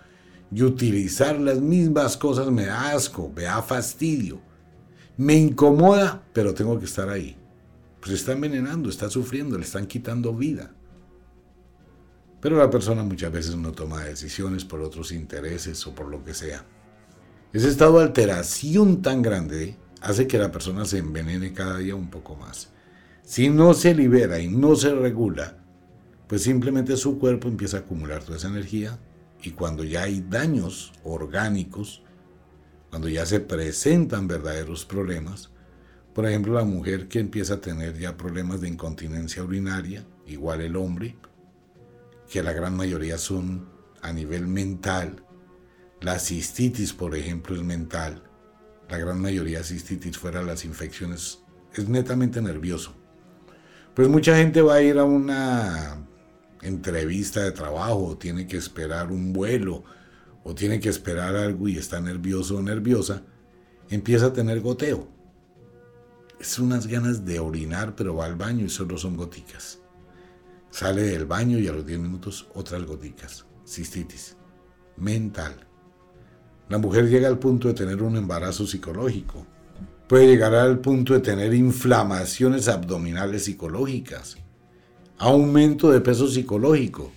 y 0.52 0.64
utilizar 0.64 1.40
las 1.40 1.60
mismas 1.60 2.16
cosas 2.16 2.52
me 2.52 2.66
da 2.66 2.92
asco, 2.92 3.32
me 3.36 3.44
da 3.44 3.62
fastidio. 3.62 4.40
Me 5.18 5.36
incomoda, 5.36 6.24
pero 6.32 6.54
tengo 6.54 6.80
que 6.80 6.86
estar 6.86 7.10
ahí. 7.10 7.38
Pues 8.04 8.16
está 8.16 8.34
envenenando, 8.34 8.90
está 8.90 9.10
sufriendo, 9.10 9.58
le 9.58 9.64
están 9.64 9.88
quitando 9.88 10.36
vida. 10.36 10.76
Pero 12.42 12.58
la 12.58 12.70
persona 12.70 13.02
muchas 13.02 13.32
veces 13.32 13.56
no 13.56 13.72
toma 13.72 14.04
decisiones 14.04 14.66
por 14.66 14.82
otros 14.82 15.14
intereses 15.14 15.88
o 15.88 15.96
por 15.96 16.10
lo 16.10 16.22
que 16.22 16.34
sea. 16.34 16.66
Ese 17.54 17.70
estado 17.70 18.00
de 18.00 18.04
alteración 18.04 19.02
tan 19.02 19.22
grande 19.22 19.78
hace 20.02 20.28
que 20.28 20.38
la 20.38 20.52
persona 20.52 20.84
se 20.84 20.98
envenene 20.98 21.54
cada 21.54 21.78
día 21.78 21.96
un 21.96 22.10
poco 22.10 22.36
más. 22.36 22.74
Si 23.24 23.48
no 23.48 23.74
se 23.74 23.96
libera 23.96 24.38
y 24.42 24.50
no 24.50 24.76
se 24.76 24.94
regula, 24.94 25.64
pues 26.28 26.44
simplemente 26.44 26.98
su 26.98 27.18
cuerpo 27.18 27.48
empieza 27.48 27.78
a 27.78 27.80
acumular 27.82 28.22
toda 28.22 28.38
esa 28.38 28.50
energía 28.50 29.00
y 29.42 29.52
cuando 29.52 29.86
ya 29.86 30.04
hay 30.04 30.20
daños 30.30 30.92
orgánicos, 31.06 32.04
cuando 32.90 33.08
ya 33.08 33.26
se 33.26 33.40
presentan 33.40 34.28
verdaderos 34.28 34.84
problemas, 34.84 35.53
por 36.14 36.28
ejemplo 36.28 36.54
la 36.54 36.64
mujer 36.64 37.08
que 37.08 37.20
empieza 37.20 37.56
a 37.56 37.62
tener 37.62 37.98
ya 37.98 38.18
problemas 38.18 38.62
de 38.62 38.68
incontinencia 38.68 39.44
urinaria, 39.44 40.06
igual 40.28 40.62
el 40.62 40.76
hombre, 40.76 41.16
que 42.30 42.44
la 42.44 42.54
gran 42.54 42.76
mayoría 42.76 43.18
son 43.18 43.70
a 44.02 44.14
nivel 44.14 44.48
mental. 44.48 45.24
La 46.02 46.20
cistitis, 46.20 46.94
por 46.94 47.16
ejemplo, 47.16 47.56
es 47.56 47.64
mental. 47.64 48.24
La 48.90 48.98
gran 48.98 49.22
mayoría 49.22 49.60
de 49.60 49.64
cistitis 49.64 50.18
fuera 50.18 50.44
las 50.44 50.66
infecciones 50.66 51.40
es 51.74 51.88
netamente 51.88 52.42
nervioso. 52.42 52.94
Pues 53.94 54.08
mucha 54.10 54.36
gente 54.36 54.62
va 54.62 54.76
a 54.76 54.82
ir 54.82 54.98
a 54.98 55.06
una 55.06 56.06
entrevista 56.62 57.42
de 57.42 57.52
trabajo, 57.52 58.06
o 58.06 58.18
tiene 58.18 58.48
que 58.48 58.58
esperar 58.58 59.12
un 59.12 59.34
vuelo, 59.34 59.84
o 60.44 60.54
tiene 60.54 60.80
que 60.80 60.90
esperar 60.90 61.36
algo 61.36 61.68
y 61.68 61.78
está 61.78 62.02
nervioso 62.02 62.58
o 62.58 62.62
nerviosa, 62.62 63.24
empieza 63.90 64.28
a 64.28 64.34
tener 64.34 64.62
goteo. 64.62 65.08
Es 66.44 66.60
unas 66.60 66.88
ganas 66.88 67.24
de 67.24 67.40
orinar, 67.40 67.96
pero 67.96 68.18
va 68.18 68.26
al 68.26 68.36
baño 68.36 68.66
y 68.66 68.70
solo 68.70 68.98
son 68.98 69.16
goticas. 69.16 69.80
Sale 70.72 71.04
del 71.04 71.26
baño 71.26 71.58
y 71.58 71.70
a 71.70 71.72
los 71.72 71.86
10 71.86 72.00
minutos 72.00 72.50
otras 72.54 72.84
goticas. 72.84 73.46
Cistitis. 73.66 74.36
Mental. 74.98 75.56
La 76.68 76.80
mujer 76.80 77.08
llega 77.08 77.30
al 77.30 77.40
punto 77.40 77.70
de 77.70 77.74
tener 77.74 78.04
un 78.04 78.18
embarazo 78.18 78.68
psicológico. 78.68 79.48
Puede 80.10 80.28
llegar 80.28 80.54
al 80.54 80.80
punto 80.80 81.14
de 81.14 81.22
tener 81.22 81.54
inflamaciones 81.54 82.68
abdominales 82.68 83.46
psicológicas. 83.46 84.36
Aumento 85.20 85.92
de 85.92 86.02
peso 86.02 86.28
psicológico. 86.28 87.10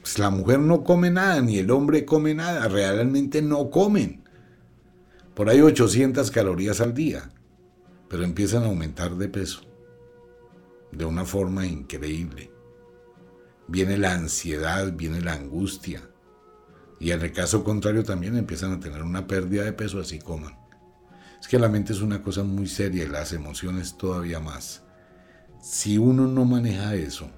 Pues 0.00 0.18
la 0.18 0.30
mujer 0.30 0.58
no 0.58 0.82
come 0.82 1.12
nada, 1.12 1.40
ni 1.40 1.58
el 1.58 1.70
hombre 1.70 2.04
come 2.04 2.34
nada. 2.34 2.66
Realmente 2.66 3.40
no 3.40 3.70
comen. 3.70 4.24
Por 5.32 5.48
ahí 5.48 5.60
800 5.60 6.28
calorías 6.32 6.80
al 6.80 6.92
día. 6.92 7.30
Pero 8.08 8.24
empiezan 8.24 8.62
a 8.62 8.66
aumentar 8.66 9.16
de 9.16 9.28
peso. 9.28 9.62
De 10.92 11.04
una 11.04 11.24
forma 11.24 11.66
increíble 11.66 12.54
viene 13.66 13.96
la 13.98 14.12
ansiedad, 14.12 14.92
viene 14.92 15.20
la 15.20 15.34
angustia. 15.34 16.08
Y 17.00 17.10
en 17.10 17.22
el 17.22 17.32
caso 17.32 17.64
contrario 17.64 18.04
también 18.04 18.36
empiezan 18.36 18.72
a 18.72 18.80
tener 18.80 19.02
una 19.02 19.26
pérdida 19.26 19.64
de 19.64 19.72
peso 19.72 20.00
así 20.00 20.18
coman. 20.18 20.58
Es 21.40 21.48
que 21.48 21.58
la 21.58 21.68
mente 21.68 21.92
es 21.92 22.00
una 22.00 22.22
cosa 22.22 22.42
muy 22.42 22.66
seria 22.66 23.04
y 23.04 23.08
las 23.08 23.32
emociones 23.32 23.96
todavía 23.96 24.40
más. 24.40 24.82
Si 25.60 25.98
uno 25.98 26.26
no 26.26 26.44
maneja 26.44 26.94
eso, 26.94 27.30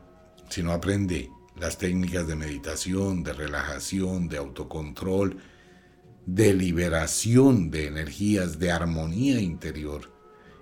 si 0.48 0.62
no 0.62 0.72
aprende 0.72 1.30
las 1.56 1.78
técnicas 1.78 2.26
de 2.26 2.36
meditación, 2.36 3.24
de 3.24 3.32
relajación, 3.32 4.28
de 4.28 4.38
autocontrol, 4.38 5.38
de 6.26 6.52
liberación 6.54 7.70
de 7.70 7.86
energías, 7.86 8.58
de 8.58 8.70
armonía 8.70 9.40
interior, 9.40 10.12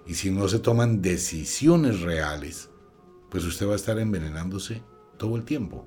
y 0.06 0.14
si 0.14 0.30
no 0.30 0.48
se 0.48 0.58
toman 0.58 1.02
decisiones 1.02 2.00
reales, 2.00 2.70
pues 3.30 3.44
usted 3.44 3.66
va 3.66 3.72
a 3.72 3.76
estar 3.76 3.98
envenenándose 3.98 4.82
todo 5.16 5.36
el 5.36 5.44
tiempo. 5.44 5.86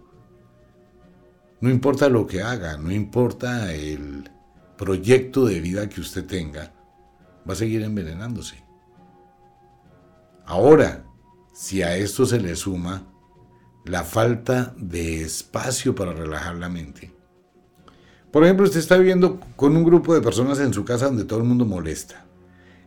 No 1.62 1.70
importa 1.70 2.10
lo 2.10 2.28
que 2.28 2.42
haga, 2.42 2.78
no 2.78 2.92
importa 2.92 3.74
el 3.74 4.30
proyecto 4.78 5.46
de 5.46 5.60
vida 5.60 5.90
que 5.90 6.02
usted 6.02 6.26
tenga, 6.26 6.74
va 7.48 7.54
a 7.54 7.56
seguir 7.56 7.82
envenenándose. 7.82 8.64
Ahora, 10.46 11.06
si 11.54 11.82
a 11.82 11.98
esto 11.98 12.26
se 12.26 12.40
le 12.40 12.56
suma 12.56 13.08
la 13.86 14.04
falta 14.04 14.74
de 14.78 15.22
espacio 15.22 15.96
para 15.96 16.14
relajar 16.14 16.56
la 16.56 16.70
mente. 16.70 17.14
Por 18.32 18.44
ejemplo, 18.44 18.66
usted 18.66 18.80
está 18.80 18.98
viviendo 18.98 19.40
con 19.56 19.76
un 19.76 19.84
grupo 19.84 20.14
de 20.14 20.22
personas 20.22 20.60
en 20.60 20.74
su 20.74 20.86
casa 20.86 21.06
donde 21.06 21.24
todo 21.24 21.40
el 21.40 21.46
mundo 21.46 21.66
molesta. 21.66 22.27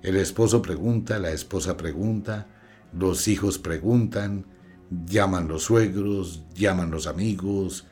El 0.02 0.16
esposo 0.16 0.62
pregunta, 0.62 1.18
la 1.18 1.30
esposa 1.30 1.76
pregunta, 1.76 2.46
los 2.92 3.28
hijos 3.28 3.58
preguntan, 3.58 4.46
llaman 5.04 5.46
los 5.46 5.64
suegros, 5.64 6.42
llaman 6.54 6.90
los 6.90 7.06
amigos, 7.06 7.86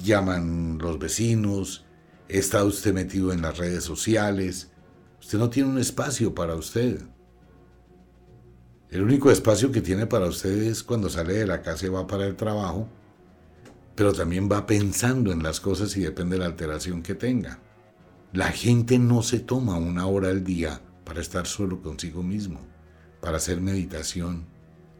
llaman 0.00 0.78
los 0.78 1.00
vecinos, 1.00 1.86
está 2.28 2.62
usted 2.62 2.94
metido 2.94 3.32
en 3.32 3.42
las 3.42 3.58
redes 3.58 3.82
sociales, 3.82 4.70
usted 5.18 5.38
no 5.38 5.50
tiene 5.50 5.70
un 5.70 5.78
espacio 5.78 6.36
para 6.36 6.54
usted. 6.54 7.02
El 8.90 9.02
único 9.02 9.32
espacio 9.32 9.72
que 9.72 9.80
tiene 9.80 10.06
para 10.06 10.26
usted 10.26 10.56
es 10.62 10.84
cuando 10.84 11.10
sale 11.10 11.34
de 11.34 11.46
la 11.46 11.62
casa 11.62 11.86
y 11.86 11.88
va 11.88 12.06
para 12.06 12.26
el 12.26 12.36
trabajo, 12.36 12.88
pero 13.96 14.12
también 14.12 14.48
va 14.50 14.66
pensando 14.66 15.32
en 15.32 15.42
las 15.42 15.58
cosas 15.58 15.96
y 15.96 16.00
depende 16.02 16.36
de 16.36 16.40
la 16.40 16.46
alteración 16.46 17.02
que 17.02 17.16
tenga. 17.16 17.58
La 18.32 18.52
gente 18.52 19.00
no 19.00 19.22
se 19.22 19.40
toma 19.40 19.78
una 19.78 20.06
hora 20.06 20.28
al 20.28 20.44
día 20.44 20.80
para 21.04 21.20
estar 21.20 21.46
solo 21.46 21.80
consigo 21.82 22.22
mismo, 22.22 22.60
para 23.20 23.36
hacer 23.36 23.60
meditación, 23.60 24.46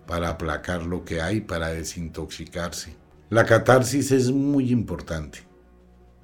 para 0.07 0.29
aplacar 0.29 0.85
lo 0.85 1.05
que 1.05 1.21
hay, 1.21 1.41
para 1.41 1.69
desintoxicarse. 1.69 2.97
La 3.31 3.47
catarsis 3.47 4.13
es 4.13 4.31
muy 4.31 4.71
importante, 4.71 5.41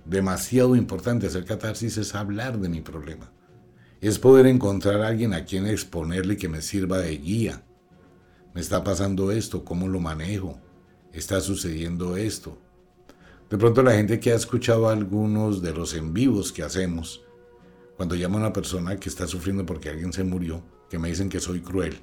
demasiado 0.04 0.76
importante. 0.76 1.26
Hacer 1.26 1.44
catarsis 1.44 1.96
es 1.96 2.14
hablar 2.14 2.58
de 2.58 2.68
mi 2.68 2.80
problema. 2.80 3.32
Es 4.00 4.18
poder 4.18 4.46
encontrar 4.46 5.02
a 5.02 5.08
alguien 5.08 5.34
a 5.34 5.44
quien 5.44 5.66
exponerle 5.66 6.36
que 6.36 6.48
me 6.48 6.62
sirva 6.62 6.98
de 6.98 7.16
guía. 7.16 7.62
Me 8.54 8.60
está 8.60 8.82
pasando 8.84 9.30
esto, 9.30 9.64
¿cómo 9.64 9.88
lo 9.88 10.00
manejo? 10.00 10.58
Está 11.12 11.40
sucediendo 11.40 12.16
esto. 12.16 12.58
De 13.48 13.58
pronto 13.58 13.82
la 13.82 13.92
gente 13.92 14.20
que 14.20 14.32
ha 14.32 14.36
escuchado 14.36 14.88
algunos 14.88 15.60
de 15.60 15.72
los 15.72 15.94
en 15.94 16.14
vivos 16.14 16.52
que 16.52 16.62
hacemos, 16.62 17.22
cuando 18.00 18.14
llama 18.14 18.36
a 18.36 18.40
una 18.40 18.52
persona 18.54 18.96
que 18.96 19.10
está 19.10 19.26
sufriendo 19.26 19.66
porque 19.66 19.90
alguien 19.90 20.10
se 20.10 20.24
murió, 20.24 20.62
que 20.88 20.98
me 20.98 21.10
dicen 21.10 21.28
que 21.28 21.38
soy 21.38 21.60
cruel. 21.60 22.00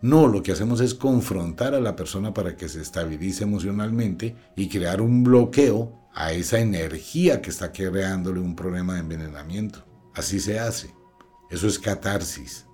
No, 0.00 0.26
lo 0.26 0.42
que 0.42 0.52
hacemos 0.52 0.80
es 0.80 0.94
confrontar 0.94 1.74
a 1.74 1.80
la 1.80 1.96
persona 1.96 2.32
para 2.32 2.56
que 2.56 2.66
se 2.66 2.80
estabilice 2.80 3.44
emocionalmente 3.44 4.34
y 4.56 4.70
crear 4.70 5.02
un 5.02 5.22
bloqueo 5.24 6.08
a 6.14 6.32
esa 6.32 6.60
energía 6.60 7.42
que 7.42 7.50
está 7.50 7.72
creándole 7.72 8.40
un 8.40 8.56
problema 8.56 8.94
de 8.94 9.00
envenenamiento. 9.00 9.84
Así 10.14 10.40
se 10.40 10.58
hace. 10.60 10.94
Eso 11.50 11.66
es 11.66 11.78
catarsis. 11.78 12.64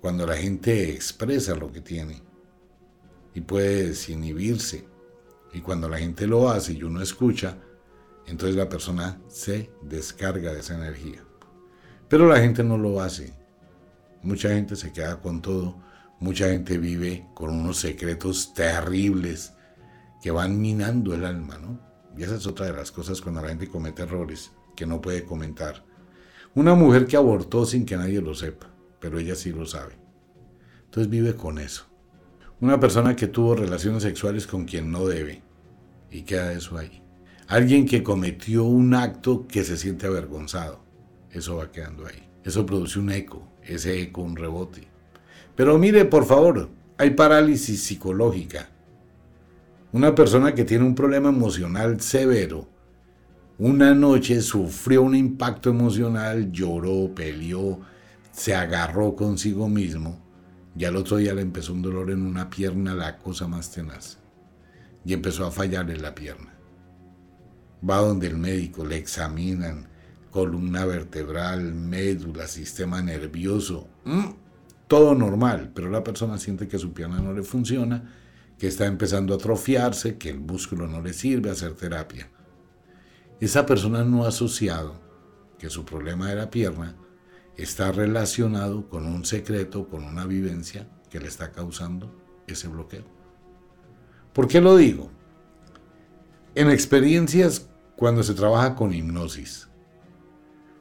Cuando 0.00 0.26
la 0.26 0.36
gente 0.36 0.90
expresa 0.90 1.54
lo 1.54 1.70
que 1.70 1.82
tiene 1.82 2.20
y 3.32 3.42
puede 3.42 3.90
desinhibirse. 3.90 4.88
Y 5.52 5.60
cuando 5.60 5.88
la 5.88 5.98
gente 5.98 6.26
lo 6.26 6.50
hace 6.50 6.72
y 6.72 6.82
uno 6.82 7.00
escucha, 7.00 7.58
entonces 8.26 8.56
la 8.56 8.68
persona 8.68 9.20
se 9.28 9.70
descarga 9.82 10.52
de 10.52 10.58
esa 10.58 10.74
energía. 10.74 11.27
Pero 12.08 12.26
la 12.26 12.40
gente 12.40 12.64
no 12.64 12.78
lo 12.78 13.00
hace. 13.00 13.32
Mucha 14.22 14.50
gente 14.50 14.76
se 14.76 14.92
queda 14.92 15.20
con 15.20 15.42
todo 15.42 15.88
Mucha 16.20 16.48
gente 16.48 16.78
vive 16.78 17.26
con 17.32 17.50
unos 17.50 17.76
secretos 17.78 18.52
terribles 18.52 19.54
que 20.20 20.32
van 20.32 20.60
minando 20.60 21.14
el 21.14 21.24
alma, 21.24 21.58
¿no? 21.58 21.78
Y 22.16 22.24
esa 22.24 22.34
es 22.34 22.46
otra 22.48 22.66
de 22.66 22.72
las 22.72 22.90
cosas 22.90 23.20
cuando 23.20 23.40
la 23.40 23.50
gente 23.50 23.68
comete 23.68 24.02
errores 24.02 24.50
que 24.74 24.84
no 24.84 25.00
puede 25.00 25.22
comentar. 25.22 25.84
Una 26.56 26.74
mujer 26.74 27.06
que 27.06 27.16
abortó 27.16 27.64
sin 27.64 27.86
que 27.86 27.96
nadie 27.96 28.20
lo 28.20 28.34
sepa, 28.34 28.66
pero 28.98 29.20
ella 29.20 29.36
sí 29.36 29.52
lo 29.52 29.64
sabe. 29.64 29.96
Entonces 30.86 31.08
vive 31.08 31.36
con 31.36 31.58
eso. 31.58 31.86
Una 32.60 32.80
persona 32.80 33.14
que 33.14 33.28
tuvo 33.28 33.54
relaciones 33.54 34.02
sexuales 34.02 34.48
con 34.48 34.64
quien 34.64 34.90
no 34.90 35.06
debe 35.06 35.42
y 36.10 36.22
queda 36.22 36.52
eso 36.52 36.78
ahí. 36.78 37.00
Alguien 37.46 37.86
que 37.86 38.02
cometió 38.02 38.64
un 38.64 38.92
acto 38.94 39.46
que 39.46 39.62
se 39.62 39.76
siente 39.76 40.08
avergonzado. 40.08 40.80
Eso 41.32 41.56
va 41.56 41.70
quedando 41.70 42.06
ahí. 42.06 42.28
Eso 42.44 42.64
produce 42.64 42.98
un 42.98 43.10
eco, 43.10 43.46
ese 43.62 44.00
eco 44.00 44.22
un 44.22 44.36
rebote. 44.36 44.88
Pero 45.54 45.78
mire, 45.78 46.04
por 46.04 46.24
favor, 46.24 46.68
hay 46.96 47.10
parálisis 47.10 47.82
psicológica. 47.82 48.68
Una 49.92 50.14
persona 50.14 50.54
que 50.54 50.64
tiene 50.64 50.84
un 50.84 50.94
problema 50.94 51.28
emocional 51.28 52.00
severo, 52.00 52.68
una 53.58 53.94
noche 53.94 54.40
sufrió 54.40 55.02
un 55.02 55.16
impacto 55.16 55.70
emocional, 55.70 56.52
lloró, 56.52 57.12
peleó, 57.14 57.80
se 58.30 58.54
agarró 58.54 59.16
consigo 59.16 59.68
mismo 59.68 60.20
y 60.76 60.84
al 60.84 60.94
otro 60.94 61.16
día 61.16 61.34
le 61.34 61.42
empezó 61.42 61.72
un 61.72 61.82
dolor 61.82 62.12
en 62.12 62.24
una 62.24 62.48
pierna, 62.48 62.94
la 62.94 63.18
cosa 63.18 63.48
más 63.48 63.72
tenaz. 63.72 64.18
Y 65.04 65.12
empezó 65.12 65.44
a 65.44 65.50
fallar 65.50 65.90
en 65.90 66.02
la 66.02 66.14
pierna. 66.14 66.54
Va 67.88 67.96
donde 67.96 68.28
el 68.28 68.36
médico, 68.36 68.84
le 68.84 68.96
examinan 68.96 69.88
columna 70.38 70.84
vertebral, 70.84 71.74
médula, 71.74 72.46
sistema 72.46 73.02
nervioso. 73.02 73.88
¡Mm! 74.04 74.48
todo 74.88 75.14
normal, 75.14 75.70
pero 75.74 75.90
la 75.90 76.02
persona 76.02 76.38
siente 76.38 76.66
que 76.66 76.78
su 76.78 76.92
pierna 76.92 77.20
no 77.20 77.32
le 77.32 77.42
funciona, 77.42 78.10
que 78.58 78.66
está 78.66 78.86
empezando 78.86 79.34
a 79.34 79.36
atrofiarse, 79.36 80.16
que 80.16 80.30
el 80.30 80.40
músculo 80.40 80.88
no 80.88 81.02
le 81.02 81.12
sirve 81.12 81.50
hacer 81.50 81.74
terapia. 81.74 82.28
Esa 83.38 83.66
persona 83.66 84.02
no 84.02 84.24
ha 84.24 84.28
asociado 84.28 84.98
que 85.58 85.68
su 85.68 85.84
problema 85.84 86.28
de 86.28 86.36
la 86.36 86.50
pierna 86.50 86.96
está 87.56 87.92
relacionado 87.92 88.88
con 88.88 89.06
un 89.06 89.24
secreto, 89.24 89.88
con 89.88 90.02
una 90.04 90.24
vivencia 90.24 90.88
que 91.10 91.20
le 91.20 91.28
está 91.28 91.52
causando 91.52 92.10
ese 92.46 92.66
bloqueo. 92.68 93.04
¿Por 94.32 94.48
qué 94.48 94.60
lo 94.60 94.76
digo? 94.76 95.10
En 96.54 96.70
experiencias 96.70 97.68
cuando 97.94 98.22
se 98.22 98.34
trabaja 98.34 98.74
con 98.74 98.94
hipnosis, 98.94 99.68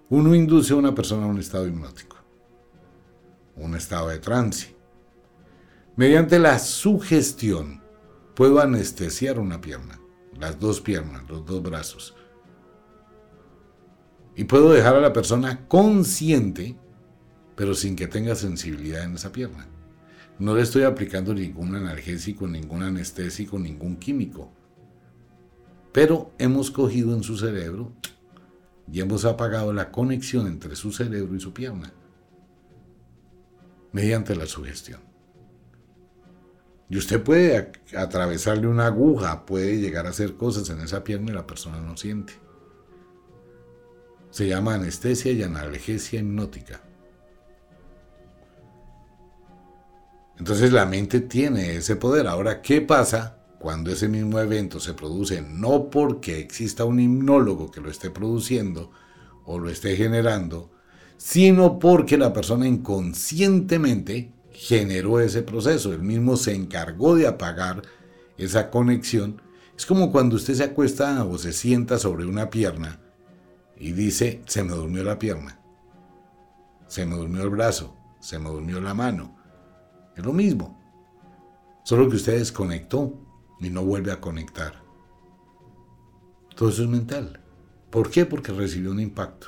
uno 0.10 0.36
induce 0.36 0.74
a 0.74 0.78
una 0.78 0.96
persona 0.96 1.26
a 1.26 1.30
un 1.30 1.40
estado 1.40 1.68
hipnótico 1.68 2.18
un 3.58 3.76
estado 3.76 4.10
de 4.10 4.20
trance. 4.20 4.76
Mediante 5.96 6.40
la 6.40 6.60
sugestión 6.60 7.82
puedo 8.36 8.60
anestesiar 8.60 9.40
una 9.40 9.60
pierna, 9.60 10.00
las 10.40 10.60
dos 10.60 10.80
piernas, 10.80 11.28
los 11.28 11.46
dos 11.46 11.62
brazos. 11.62 12.16
Y 14.36 14.44
puedo 14.44 14.72
dejar 14.72 14.96
a 14.96 15.02
la 15.02 15.14
persona 15.14 15.68
consciente, 15.68 16.78
pero 17.56 17.74
sin 17.74 17.96
que 17.96 18.08
tenga 18.08 18.36
sensibilidad 18.36 19.04
en 19.04 19.16
esa 19.16 19.32
pierna. 19.32 19.68
No 20.38 20.56
le 20.56 20.62
estoy 20.62 20.84
aplicando 20.84 21.34
ningún 21.34 21.74
analgésico, 21.74 22.48
ningún 22.48 22.84
anestésico, 22.84 23.58
ningún 23.58 23.96
químico. 23.96 24.52
Pero 25.92 26.32
hemos 26.38 26.70
cogido 26.70 27.16
en 27.16 27.24
su 27.24 27.36
cerebro 27.38 27.92
y 28.92 29.02
hemos 29.02 29.26
apagado 29.26 29.74
la 29.74 29.92
conexión 29.92 30.48
entre 30.48 30.76
su 30.76 30.92
cerebro 30.92 31.36
y 31.36 31.40
su 31.40 31.54
pierna 31.54 31.94
mediante 33.92 34.36
la 34.36 34.46
sugestión. 34.46 35.00
Y 36.90 36.98
usted 36.98 37.22
puede 37.22 37.72
atravesarle 37.98 38.68
una 38.68 38.88
aguja, 38.88 39.46
puede 39.46 39.78
llegar 39.80 40.06
a 40.06 40.12
hacer 40.12 40.36
cosas 40.36 40.70
en 40.70 40.80
esa 40.80 41.04
pierna 41.04 41.32
y 41.32 41.36
la 41.36 41.46
persona 41.46 41.82
no 41.82 41.98
siente. 41.98 42.34
Se 44.30 44.48
llama 44.48 44.76
anestesia 44.76 45.32
y 45.32 45.44
analgesia 45.44 46.20
hipnótica. 46.20 46.82
Entonces 50.38 50.72
la 50.72 50.86
mente 50.86 51.20
tiene 51.22 51.76
ese 51.76 51.96
poder. 51.96 52.28
Ahora, 52.28 52.62
¿qué 52.62 52.82
pasa 52.82 53.37
cuando 53.60 53.92
ese 53.92 54.08
mismo 54.08 54.40
evento 54.40 54.80
se 54.80 54.94
produce 54.94 55.42
no 55.42 55.90
porque 55.90 56.40
exista 56.40 56.86
un 56.86 57.00
hipnólogo 57.00 57.72
que 57.72 57.82
lo 57.82 57.90
esté 57.90 58.10
produciendo 58.10 58.92
o 59.46 59.58
lo 59.60 59.70
esté 59.70 59.96
generando, 59.96 60.70
sino 61.18 61.80
porque 61.80 62.18
la 62.18 62.34
persona 62.34 62.68
inconscientemente 62.68 64.34
generó 64.52 65.20
ese 65.20 65.42
proceso, 65.42 65.94
él 65.94 66.02
mismo 66.02 66.38
se 66.38 66.54
encargó 66.54 67.16
de 67.16 67.28
apagar 67.28 67.82
esa 68.38 68.70
conexión. 68.70 69.42
Es 69.76 69.86
como 69.86 70.12
cuando 70.12 70.36
usted 70.36 70.56
se 70.56 70.64
acuesta 70.64 71.24
o 71.26 71.38
se 71.38 71.54
sienta 71.54 71.98
sobre 71.98 72.26
una 72.26 72.50
pierna 72.50 73.00
y 73.78 73.92
dice, 73.92 74.42
se 74.46 74.64
me 74.64 74.74
durmió 74.74 75.04
la 75.04 75.20
pierna, 75.20 75.60
se 76.88 77.06
me 77.06 77.16
durmió 77.16 77.44
el 77.44 77.50
brazo, 77.50 77.96
se 78.20 78.40
me 78.40 78.50
durmió 78.50 78.82
la 78.82 78.94
mano. 78.94 79.36
Es 80.16 80.26
lo 80.26 80.34
mismo, 80.34 80.80
solo 81.84 82.10
que 82.10 82.16
usted 82.16 82.40
desconectó 82.40 83.27
y 83.60 83.70
no 83.70 83.84
vuelve 83.84 84.12
a 84.12 84.22
conectar. 84.22 84.82
Todo 86.56 86.70
eso 86.70 86.84
es 86.84 86.90
mental. 86.90 87.40
¿Por 87.90 88.10
qué? 88.10 88.26
Porque 88.26 88.52
recibió 88.52 88.92
un 88.92 89.00
impacto. 89.00 89.48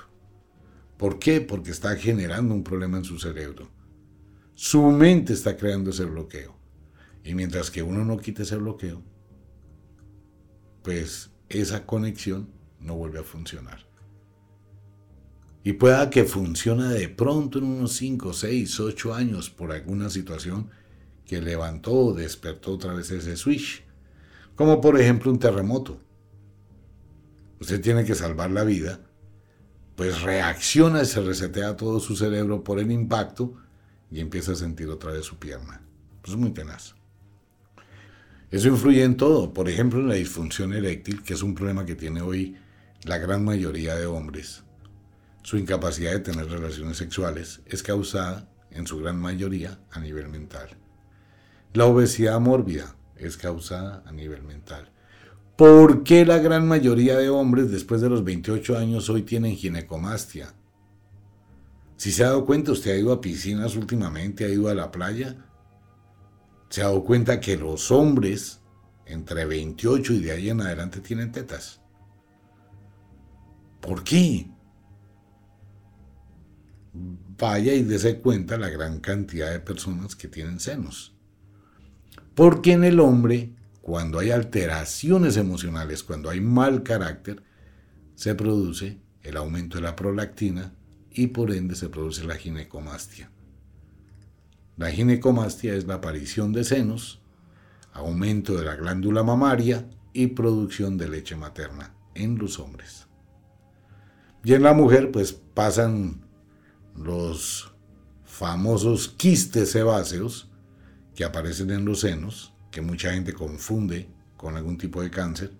¿Por 0.98 1.20
qué? 1.20 1.42
Porque 1.42 1.72
está 1.72 1.96
generando 1.96 2.54
un 2.54 2.64
problema 2.64 2.98
en 2.98 3.04
su 3.04 3.20
cerebro. 3.20 3.70
Su 4.54 4.84
mente 4.84 5.34
está 5.34 5.56
creando 5.56 5.92
ese 5.92 6.06
bloqueo. 6.06 6.56
Y 7.24 7.36
mientras 7.36 7.72
que 7.72 7.84
uno 7.84 8.04
no 8.04 8.18
quite 8.18 8.44
ese 8.44 8.58
bloqueo, 8.58 9.02
pues 10.84 11.32
esa 11.50 11.86
conexión 11.86 12.50
no 12.80 12.96
vuelve 12.96 13.20
a 13.20 13.24
funcionar. 13.24 13.88
Y 15.64 15.74
pueda 15.74 16.10
que 16.10 16.24
funcione 16.24 16.88
de 16.88 17.10
pronto 17.10 17.60
en 17.60 17.66
unos 17.66 17.94
5, 17.94 18.34
6, 18.34 18.80
8 18.80 19.14
años 19.14 19.50
por 19.50 19.72
alguna 19.72 20.10
situación 20.10 20.70
que 21.26 21.42
levantó 21.42 21.94
o 21.94 22.14
despertó 22.14 22.74
otra 22.74 22.94
vez 22.94 23.12
ese 23.12 23.36
switch. 23.36 23.84
Como 24.60 24.82
por 24.82 25.00
ejemplo 25.00 25.32
un 25.32 25.40
terremoto. 25.40 26.02
Usted 27.62 27.80
tiene 27.80 28.04
que 28.04 28.14
salvar 28.14 28.52
la 28.52 28.66
vida 28.66 29.00
pues 29.96 30.22
reacciona 30.22 31.04
y 31.04 31.06
se 31.06 31.22
resetea 31.22 31.78
todo 31.78 32.02
su 32.02 32.18
cerebro 32.18 32.62
por 32.62 32.78
el 32.78 32.92
impacto 32.92 33.54
y 34.12 34.20
empieza 34.20 34.52
a 34.52 34.56
sentir 34.56 34.90
otra 34.90 35.14
vez 35.14 35.24
su 35.24 35.40
pierna. 35.40 35.82
Pues 36.22 36.34
es 36.34 36.38
muy 36.38 36.50
tenaz. 36.50 36.96
Eso 38.52 38.68
influye 38.68 39.02
en 39.02 39.16
todo, 39.16 39.54
por 39.54 39.70
ejemplo 39.70 40.02
en 40.02 40.10
la 40.10 40.16
disfunción 40.16 40.74
eréctil, 40.74 41.24
que 41.24 41.36
es 41.36 41.42
un 41.42 41.56
problema 41.56 41.86
que 41.86 41.96
tiene 41.96 42.22
hoy 42.22 42.58
la 43.04 43.18
gran 43.18 43.46
mayoría 43.46 43.96
de 43.96 44.08
hombres, 44.08 44.66
su 45.42 45.58
incapacidad 45.58 46.12
de 46.12 46.20
tener 46.20 46.50
relaciones 46.50 46.98
sexuales 46.98 47.62
es 47.66 47.82
causada, 47.82 48.50
en 48.72 48.86
su 48.86 48.98
gran 48.98 49.22
mayoría, 49.22 49.80
a 49.90 50.02
nivel 50.02 50.28
mental. 50.28 50.68
La 51.72 51.86
obesidad 51.86 52.42
mórbida 52.42 52.99
es 53.20 53.38
causada 53.38 54.04
a 54.06 54.12
nivel 54.12 54.44
mental. 54.44 54.92
¿Por 55.56 56.04
qué 56.04 56.26
la 56.26 56.38
gran 56.38 56.68
mayoría 56.68 57.18
de 57.18 57.30
hombres 57.30 57.70
después 57.70 58.00
de 58.00 58.10
los 58.10 58.24
28 58.24 58.78
años 58.78 59.10
hoy 59.10 59.24
tienen 59.24 59.56
ginecomastia? 59.56 60.54
Si 61.98 62.14
se 62.14 62.24
ha 62.24 62.28
dado 62.28 62.46
cuenta, 62.46 62.72
usted 62.72 62.92
ha 62.92 62.98
ido 62.98 63.12
a 63.12 63.20
piscinas 63.20 63.76
últimamente, 63.76 64.46
ha 64.46 64.48
ido 64.48 64.70
a 64.70 64.74
la 64.74 64.90
playa, 64.90 65.36
se 66.70 66.82
ha 66.82 66.86
dado 66.86 67.04
cuenta 67.04 67.42
que 67.42 67.58
los 67.58 67.92
hombres 67.92 68.62
entre 69.06 69.44
28 69.44 70.14
y 70.14 70.20
de 70.20 70.32
ahí 70.32 70.50
en 70.50 70.62
adelante 70.62 71.02
tienen 71.02 71.32
tetas. 71.32 71.82
¿Por 73.82 74.04
qué? 74.04 74.50
Vaya 76.94 77.74
y 77.74 77.84
dése 77.84 78.20
cuenta 78.20 78.58
la 78.58 78.70
gran 78.70 79.00
cantidad 79.00 79.52
de 79.52 79.60
personas 79.60 80.16
que 80.16 80.28
tienen 80.28 80.60
senos. 80.60 81.19
Porque 82.40 82.72
en 82.72 82.86
el 82.86 83.02
hombre, 83.02 83.54
cuando 83.82 84.18
hay 84.18 84.32
alteraciones 84.32 85.36
emocionales, 85.36 86.04
cuando 86.04 86.30
hay 86.30 86.40
mal 86.40 86.84
carácter, 86.84 87.44
se 88.16 88.34
produce 88.34 89.02
el 89.24 89.36
aumento 89.36 89.76
de 89.76 89.84
la 89.84 89.98
prolactina 89.98 90.74
y 91.12 91.28
por 91.28 91.52
ende 91.52 91.76
se 91.76 91.90
produce 91.90 92.24
la 92.24 92.36
ginecomastia. 92.36 93.30
La 94.78 94.90
ginecomastia 94.90 95.74
es 95.74 95.86
la 95.86 95.96
aparición 95.96 96.54
de 96.54 96.64
senos, 96.64 97.22
aumento 97.92 98.56
de 98.56 98.64
la 98.64 98.78
glándula 98.78 99.22
mamaria 99.22 99.90
y 100.14 100.28
producción 100.28 100.98
de 100.98 101.10
leche 101.10 101.36
materna 101.36 101.94
en 102.16 102.38
los 102.38 102.58
hombres. 102.58 103.08
Y 104.46 104.54
en 104.54 104.64
la 104.64 104.74
mujer 104.74 105.12
pues 105.12 105.34
pasan 105.34 106.22
los 106.96 107.74
famosos 108.24 109.10
quistes 109.10 109.72
sebáceos 109.72 110.49
que 111.20 111.26
aparecen 111.26 111.70
en 111.72 111.84
los 111.84 112.00
senos, 112.00 112.54
que 112.72 112.80
mucha 112.80 113.12
gente 113.12 113.34
confunde 113.34 114.08
con 114.38 114.56
algún 114.56 114.78
tipo 114.78 115.02
de 115.02 115.12
cáncer. 115.12 115.52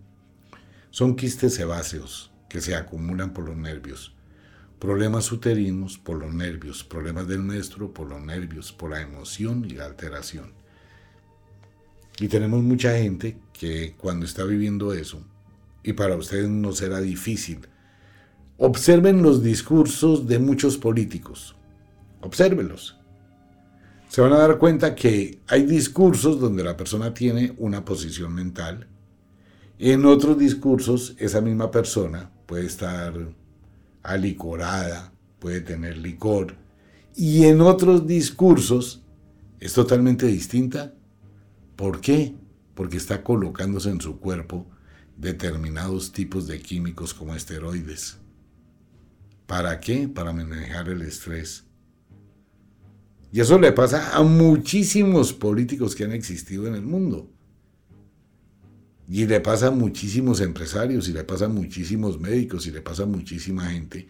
Son 0.90 1.18
quistes 1.18 1.56
sebáceos 1.56 2.32
que 2.48 2.62
se 2.62 2.76
acumulan 2.76 3.34
por 3.34 3.44
los 3.44 3.58
nervios. 3.58 4.16
Problemas 4.80 5.30
uterinos 5.34 5.98
por 5.98 6.18
los 6.18 6.34
nervios, 6.34 6.86
problemas 6.86 7.28
del 7.28 7.40
menstruo 7.40 7.94
por 7.94 8.08
los 8.08 8.22
nervios, 8.22 8.72
por 8.72 8.92
la 8.92 9.02
emoción 9.02 9.66
y 9.66 9.72
la 9.72 9.84
alteración. 9.84 10.54
Y 12.22 12.30
tenemos 12.30 12.64
mucha 12.64 12.98
gente 12.98 13.38
que 13.52 13.96
cuando 13.98 14.26
está 14.26 14.46
viviendo 14.46 14.94
eso, 14.94 15.22
y 15.84 15.92
para 15.92 16.16
ustedes 16.16 16.48
no 16.48 16.72
será 16.72 17.02
difícil, 17.02 17.68
Observen 18.58 19.24
los 19.24 19.44
discursos 19.44 20.26
de 20.26 20.40
muchos 20.40 20.78
políticos. 20.78 21.56
Obsérvenlos. 22.22 22.99
Se 24.10 24.22
van 24.22 24.34
a 24.34 24.40
dar 24.40 24.58
cuenta 24.58 24.96
que 24.96 25.40
hay 25.48 25.68
discursos 25.68 26.40
donde 26.40 26.64
la 26.64 26.76
persona 26.76 27.14
tiene 27.14 27.54
una 27.60 27.86
posición 27.86 28.34
mental. 28.34 28.88
En 29.78 30.04
otros 30.04 30.36
discursos, 30.40 31.16
esa 31.20 31.42
misma 31.42 31.70
persona 31.70 32.32
puede 32.48 32.66
estar 32.66 33.14
alicorada, 34.02 35.14
puede 35.38 35.62
tener 35.62 36.00
licor. 36.00 36.56
Y 37.16 37.46
en 37.46 37.62
otros 37.62 38.08
discursos 38.08 39.04
es 39.60 39.74
totalmente 39.74 40.26
distinta. 40.26 40.96
¿Por 41.76 42.02
qué? 42.02 42.36
Porque 42.74 42.98
está 42.98 43.24
colocándose 43.24 43.92
en 43.92 44.02
su 44.02 44.20
cuerpo 44.20 44.66
determinados 45.18 46.12
tipos 46.14 46.48
de 46.48 46.60
químicos 46.60 47.14
como 47.14 47.36
esteroides. 47.36 48.18
¿Para 49.46 49.80
qué? 49.80 50.08
Para 50.08 50.34
manejar 50.34 50.90
el 50.90 51.04
estrés. 51.04 51.69
Y 53.32 53.40
eso 53.42 53.60
le 53.60 53.72
pasa 53.72 54.16
a 54.16 54.24
muchísimos 54.24 55.34
políticos 55.34 55.96
que 55.96 56.04
han 56.04 56.12
existido 56.12 56.68
en 56.68 56.76
el 56.76 56.82
mundo. 56.82 57.30
Y 59.08 59.26
le 59.26 59.40
pasa 59.40 59.68
a 59.68 59.72
muchísimos 59.72 60.42
empresarios, 60.42 61.08
y 61.10 61.14
le 61.14 61.24
pasa 61.24 61.46
a 61.46 61.50
muchísimos 61.50 62.20
médicos, 62.20 62.68
y 62.68 62.72
le 62.72 62.82
pasa 62.82 63.04
a 63.04 63.08
muchísima 63.08 63.70
gente, 63.70 64.08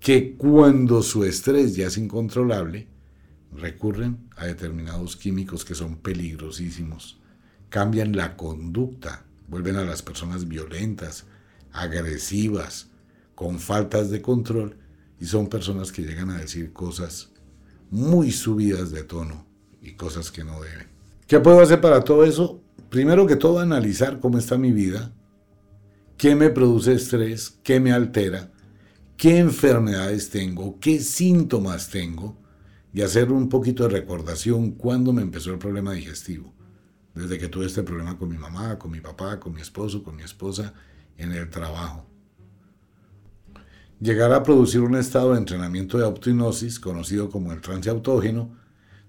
que 0.00 0.34
cuando 0.36 1.02
su 1.02 1.24
estrés 1.24 1.76
ya 1.76 1.86
es 1.86 1.96
incontrolable, 1.96 2.88
recurren 3.56 4.28
a 4.36 4.46
determinados 4.46 5.16
químicos 5.16 5.64
que 5.64 5.74
son 5.74 5.96
peligrosísimos. 5.96 7.18
Cambian 7.68 8.16
la 8.16 8.36
conducta, 8.36 9.24
vuelven 9.48 9.76
a 9.76 9.84
las 9.84 10.02
personas 10.02 10.46
violentas, 10.46 11.24
agresivas, 11.72 12.88
con 13.34 13.58
faltas 13.58 14.10
de 14.10 14.20
control 14.20 14.76
y 15.20 15.26
son 15.26 15.48
personas 15.48 15.92
que 15.92 16.02
llegan 16.02 16.30
a 16.30 16.38
decir 16.38 16.72
cosas 16.72 17.30
muy 17.90 18.30
subidas 18.32 18.90
de 18.90 19.02
tono 19.02 19.46
y 19.80 19.92
cosas 19.92 20.30
que 20.30 20.44
no 20.44 20.60
deben. 20.60 20.88
¿Qué 21.26 21.40
puedo 21.40 21.60
hacer 21.60 21.80
para 21.80 22.02
todo 22.02 22.24
eso? 22.24 22.60
Primero 22.90 23.26
que 23.26 23.36
todo, 23.36 23.60
analizar 23.60 24.18
cómo 24.20 24.38
está 24.38 24.56
mi 24.56 24.72
vida, 24.72 25.12
qué 26.16 26.34
me 26.34 26.50
produce 26.50 26.94
estrés, 26.94 27.58
qué 27.62 27.80
me 27.80 27.92
altera, 27.92 28.50
qué 29.16 29.38
enfermedades 29.38 30.30
tengo, 30.30 30.78
qué 30.80 31.00
síntomas 31.00 31.90
tengo 31.90 32.36
y 32.92 33.02
hacer 33.02 33.30
un 33.30 33.48
poquito 33.48 33.82
de 33.84 33.90
recordación 33.90 34.72
cuando 34.72 35.12
me 35.12 35.22
empezó 35.22 35.52
el 35.52 35.58
problema 35.58 35.92
digestivo. 35.92 36.54
Desde 37.14 37.38
que 37.38 37.48
tuve 37.48 37.66
este 37.66 37.82
problema 37.82 38.16
con 38.16 38.30
mi 38.30 38.38
mamá, 38.38 38.78
con 38.78 38.90
mi 38.90 39.00
papá, 39.00 39.38
con 39.38 39.52
mi 39.52 39.60
esposo, 39.60 40.02
con 40.02 40.16
mi 40.16 40.22
esposa, 40.22 40.72
en 41.16 41.32
el 41.32 41.50
trabajo 41.50 42.07
llegar 44.00 44.32
a 44.32 44.42
producir 44.42 44.80
un 44.80 44.96
estado 44.96 45.32
de 45.32 45.38
entrenamiento 45.38 45.98
de 45.98 46.04
autohipnosis, 46.04 46.78
conocido 46.78 47.30
como 47.30 47.52
el 47.52 47.60
trance 47.60 47.90
autógeno, 47.90 48.56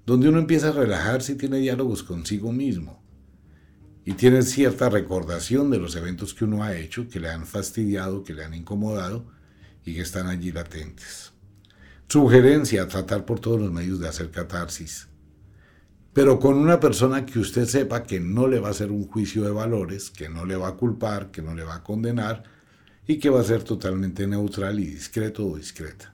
donde 0.06 0.30
uno 0.30 0.39
empieza 0.39 0.69
a 0.69 0.73
relajarse 0.73 1.34
y 1.34 1.36
tiene 1.36 1.58
diálogos 1.58 2.04
consigo 2.04 2.52
mismo. 2.52 3.04
Y 4.06 4.13
tiene 4.13 4.41
cierta 4.41 4.89
recordación 4.89 5.69
de 5.69 5.78
los 5.78 5.95
eventos 5.95 6.34
que 6.34 6.45
uno 6.45 6.63
ha 6.63 6.75
hecho, 6.75 7.08
que 7.08 7.19
le 7.19 7.30
han 7.30 7.45
fastidiado, 7.45 8.23
que 8.23 8.34
le 8.34 8.43
han 8.43 8.56
incomodado 8.56 9.28
y 9.86 9.93
que 9.93 10.02
están 10.02 10.28
allí 10.28 10.52
latentes. 10.52 11.34
Sugerencia, 12.08 12.88
tratar 12.88 13.25
por 13.25 13.39
todos 13.39 13.62
los 13.62 13.71
medios 13.71 13.99
de 13.99 14.08
hacer 14.08 14.32
catarsis. 14.32 15.08
Pero 16.12 16.39
con 16.39 16.56
una 16.56 16.80
persona 16.80 17.23
que 17.28 17.38
usted 17.38 17.65
sepa 17.65 18.04
que 18.04 18.19
no 18.19 18.47
le 18.47 18.60
va 18.60 18.69
a 18.69 18.71
hacer 18.71 18.91
un 18.91 19.06
juicio 19.06 19.43
de 19.43 19.52
valores, 19.52 20.10
que 20.10 20.28
no 20.28 20.43
le 20.43 20.56
va 20.56 20.69
a 20.69 20.75
culpar, 20.75 21.30
que 21.30 21.43
no 21.43 21.54
le 21.54 21.63
va 21.63 21.75
a 21.75 21.84
condenar, 21.84 22.43
y 23.10 23.17
que 23.17 23.32
va 23.32 23.41
a 23.41 23.43
ser 23.43 23.63
totalmente 23.63 24.28
neutral 24.28 24.80
y 24.80 24.86
discreto 24.86 25.48
o 25.48 25.58
discreta. 25.58 26.13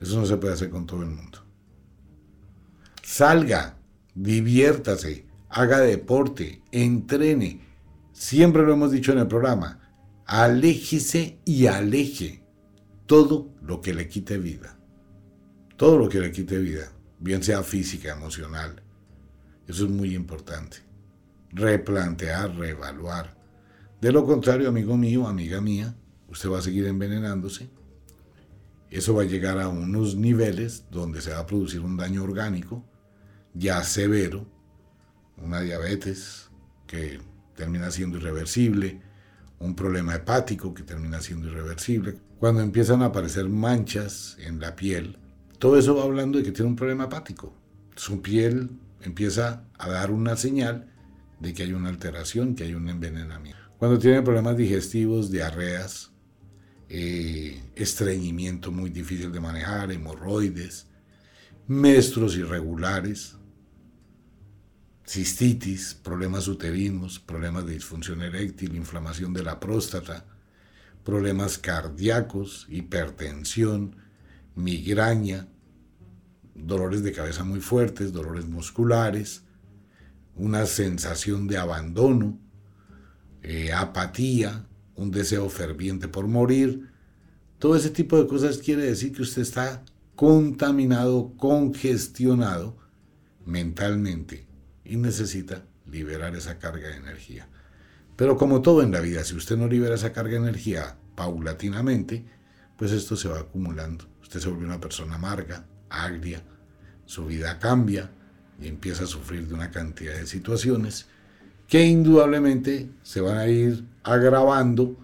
Eso 0.00 0.18
no 0.18 0.24
se 0.24 0.38
puede 0.38 0.54
hacer 0.54 0.70
con 0.70 0.86
todo 0.86 1.02
el 1.02 1.10
mundo. 1.10 1.44
Salga, 3.02 3.76
diviértase, 4.14 5.26
haga 5.50 5.80
deporte, 5.80 6.62
entrene. 6.72 7.60
Siempre 8.14 8.62
lo 8.62 8.72
hemos 8.72 8.90
dicho 8.90 9.12
en 9.12 9.18
el 9.18 9.26
programa, 9.26 9.78
aléjese 10.24 11.40
y 11.44 11.66
aleje 11.66 12.42
todo 13.04 13.52
lo 13.60 13.82
que 13.82 13.92
le 13.92 14.08
quite 14.08 14.38
vida. 14.38 14.78
Todo 15.76 15.98
lo 15.98 16.08
que 16.08 16.20
le 16.20 16.32
quite 16.32 16.56
vida, 16.56 16.90
bien 17.18 17.42
sea 17.42 17.62
física, 17.62 18.12
emocional. 18.12 18.82
Eso 19.68 19.84
es 19.84 19.90
muy 19.90 20.14
importante. 20.14 20.78
Replantear, 21.52 22.56
reevaluar 22.56 23.39
de 24.00 24.12
lo 24.12 24.24
contrario, 24.24 24.68
amigo 24.68 24.96
mío, 24.96 25.26
amiga 25.26 25.60
mía, 25.60 25.94
usted 26.28 26.50
va 26.50 26.58
a 26.58 26.62
seguir 26.62 26.86
envenenándose. 26.86 27.68
Eso 28.88 29.14
va 29.14 29.22
a 29.22 29.26
llegar 29.26 29.58
a 29.60 29.68
unos 29.68 30.16
niveles 30.16 30.86
donde 30.90 31.20
se 31.20 31.30
va 31.30 31.40
a 31.40 31.46
producir 31.46 31.80
un 31.80 31.96
daño 31.96 32.24
orgánico 32.24 32.84
ya 33.54 33.82
severo, 33.82 34.46
una 35.36 35.60
diabetes 35.60 36.50
que 36.86 37.20
termina 37.54 37.90
siendo 37.90 38.18
irreversible, 38.18 39.00
un 39.58 39.74
problema 39.74 40.14
hepático 40.14 40.72
que 40.72 40.82
termina 40.82 41.20
siendo 41.20 41.48
irreversible. 41.48 42.18
Cuando 42.38 42.62
empiezan 42.62 43.02
a 43.02 43.06
aparecer 43.06 43.48
manchas 43.48 44.36
en 44.40 44.60
la 44.60 44.76
piel, 44.76 45.18
todo 45.58 45.78
eso 45.78 45.94
va 45.94 46.04
hablando 46.04 46.38
de 46.38 46.44
que 46.44 46.52
tiene 46.52 46.70
un 46.70 46.76
problema 46.76 47.04
hepático. 47.04 47.54
Su 47.96 48.22
piel 48.22 48.70
empieza 49.02 49.64
a 49.78 49.88
dar 49.90 50.10
una 50.10 50.36
señal 50.36 50.90
de 51.38 51.52
que 51.52 51.64
hay 51.64 51.74
una 51.74 51.90
alteración, 51.90 52.54
que 52.54 52.64
hay 52.64 52.74
un 52.74 52.88
envenenamiento. 52.88 53.59
Cuando 53.80 53.98
tiene 53.98 54.20
problemas 54.20 54.58
digestivos, 54.58 55.30
diarreas, 55.30 56.10
eh, 56.90 57.62
estreñimiento 57.74 58.70
muy 58.70 58.90
difícil 58.90 59.32
de 59.32 59.40
manejar, 59.40 59.90
hemorroides, 59.90 60.86
menstruos 61.66 62.36
irregulares, 62.36 63.38
cistitis, 65.06 65.94
problemas 65.94 66.46
uterinos, 66.46 67.18
problemas 67.20 67.64
de 67.64 67.72
disfunción 67.72 68.20
eréctil, 68.20 68.76
inflamación 68.76 69.32
de 69.32 69.44
la 69.44 69.58
próstata, 69.58 70.26
problemas 71.02 71.56
cardíacos, 71.56 72.66
hipertensión, 72.68 73.96
migraña, 74.56 75.48
dolores 76.54 77.02
de 77.02 77.12
cabeza 77.12 77.44
muy 77.44 77.60
fuertes, 77.60 78.12
dolores 78.12 78.44
musculares, 78.44 79.44
una 80.36 80.66
sensación 80.66 81.48
de 81.48 81.56
abandono, 81.56 82.38
eh, 83.42 83.72
apatía, 83.72 84.66
un 84.96 85.10
deseo 85.10 85.48
ferviente 85.48 86.08
por 86.08 86.26
morir. 86.26 86.90
Todo 87.58 87.76
ese 87.76 87.90
tipo 87.90 88.18
de 88.20 88.26
cosas 88.26 88.58
quiere 88.58 88.82
decir 88.82 89.12
que 89.12 89.22
usted 89.22 89.42
está 89.42 89.84
contaminado, 90.16 91.34
congestionado 91.36 92.76
mentalmente 93.44 94.46
y 94.84 94.96
necesita 94.96 95.64
liberar 95.90 96.36
esa 96.36 96.58
carga 96.58 96.88
de 96.88 96.96
energía. 96.96 97.48
Pero 98.16 98.36
como 98.36 98.60
todo 98.60 98.82
en 98.82 98.92
la 98.92 99.00
vida, 99.00 99.24
si 99.24 99.34
usted 99.34 99.56
no 99.56 99.66
libera 99.66 99.94
esa 99.94 100.12
carga 100.12 100.32
de 100.32 100.48
energía 100.48 100.96
paulatinamente, 101.14 102.24
pues 102.76 102.92
esto 102.92 103.16
se 103.16 103.28
va 103.28 103.40
acumulando. 103.40 104.06
Usted 104.22 104.40
se 104.40 104.48
vuelve 104.48 104.66
una 104.66 104.80
persona 104.80 105.14
amarga, 105.14 105.66
agria, 105.88 106.42
su 107.06 107.26
vida 107.26 107.58
cambia 107.58 108.10
y 108.60 108.68
empieza 108.68 109.04
a 109.04 109.06
sufrir 109.06 109.48
de 109.48 109.54
una 109.54 109.70
cantidad 109.70 110.14
de 110.14 110.26
situaciones 110.26 111.06
que 111.70 111.86
indudablemente 111.86 112.90
se 113.04 113.20
van 113.20 113.38
a 113.38 113.46
ir 113.46 113.84
agravando, 114.02 114.96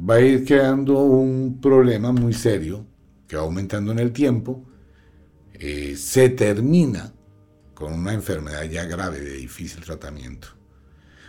va 0.00 0.14
a 0.14 0.20
ir 0.20 0.46
creando 0.46 0.98
un 0.98 1.60
problema 1.60 2.10
muy 2.10 2.32
serio 2.32 2.86
que 3.28 3.36
va 3.36 3.42
aumentando 3.42 3.92
en 3.92 3.98
el 3.98 4.10
tiempo, 4.10 4.64
eh, 5.52 5.94
se 5.96 6.30
termina 6.30 7.12
con 7.74 7.92
una 7.92 8.14
enfermedad 8.14 8.64
ya 8.64 8.86
grave 8.86 9.20
de 9.20 9.34
difícil 9.34 9.84
tratamiento. 9.84 10.48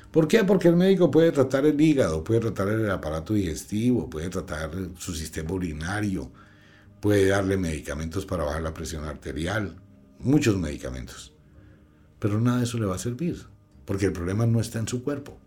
¿Por 0.09 0.25
qué? 0.25 0.45
Porque 0.45 0.69
el 0.69 0.77
médico 0.77 1.11
puede 1.11 1.33
tratar 1.33 1.65
el 1.65 1.79
hígado, 1.81 2.23
puede 2.23 2.39
tratar 2.39 2.69
el 2.69 2.89
aparato 2.89 3.33
digestivo, 3.33 4.09
puede 4.09 4.29
tratar 4.29 4.71
su 4.97 5.13
sistema 5.13 5.51
urinario, 5.51 6.31
puede 7.01 7.27
darle 7.27 7.57
medicamentos 7.57 8.25
para 8.25 8.45
bajar 8.45 8.61
la 8.61 8.73
presión 8.73 9.03
arterial, 9.03 9.75
muchos 10.17 10.55
medicamentos. 10.55 11.33
Pero 12.19 12.39
nada 12.39 12.59
de 12.59 12.63
eso 12.63 12.77
le 12.77 12.85
va 12.85 12.95
a 12.95 12.99
servir, 12.99 13.53
porque 13.85 14.07
el 14.07 14.13
problema 14.13 14.45
no 14.45 14.59
está 14.59 14.79
en 14.79 14.87
su 14.87 15.03
cuerpo. 15.03 15.37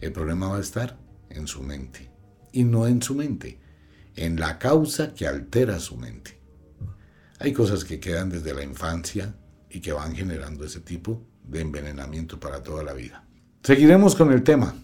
El 0.00 0.12
problema 0.12 0.48
va 0.48 0.58
a 0.58 0.60
estar 0.60 0.98
en 1.30 1.46
su 1.46 1.62
mente. 1.62 2.10
Y 2.52 2.64
no 2.64 2.86
en 2.86 3.02
su 3.02 3.14
mente, 3.14 3.58
en 4.16 4.40
la 4.40 4.58
causa 4.58 5.12
que 5.14 5.26
altera 5.26 5.78
su 5.80 5.96
mente. 5.96 6.38
Hay 7.40 7.52
cosas 7.52 7.84
que 7.84 8.00
quedan 8.00 8.30
desde 8.30 8.54
la 8.54 8.64
infancia 8.64 9.34
y 9.70 9.80
que 9.80 9.92
van 9.92 10.14
generando 10.14 10.64
ese 10.64 10.80
tipo 10.80 11.22
de 11.44 11.60
envenenamiento 11.60 12.40
para 12.40 12.62
toda 12.62 12.82
la 12.82 12.94
vida. 12.94 13.24
Seguiremos 13.62 14.14
con 14.14 14.32
el 14.32 14.42
tema. 14.42 14.74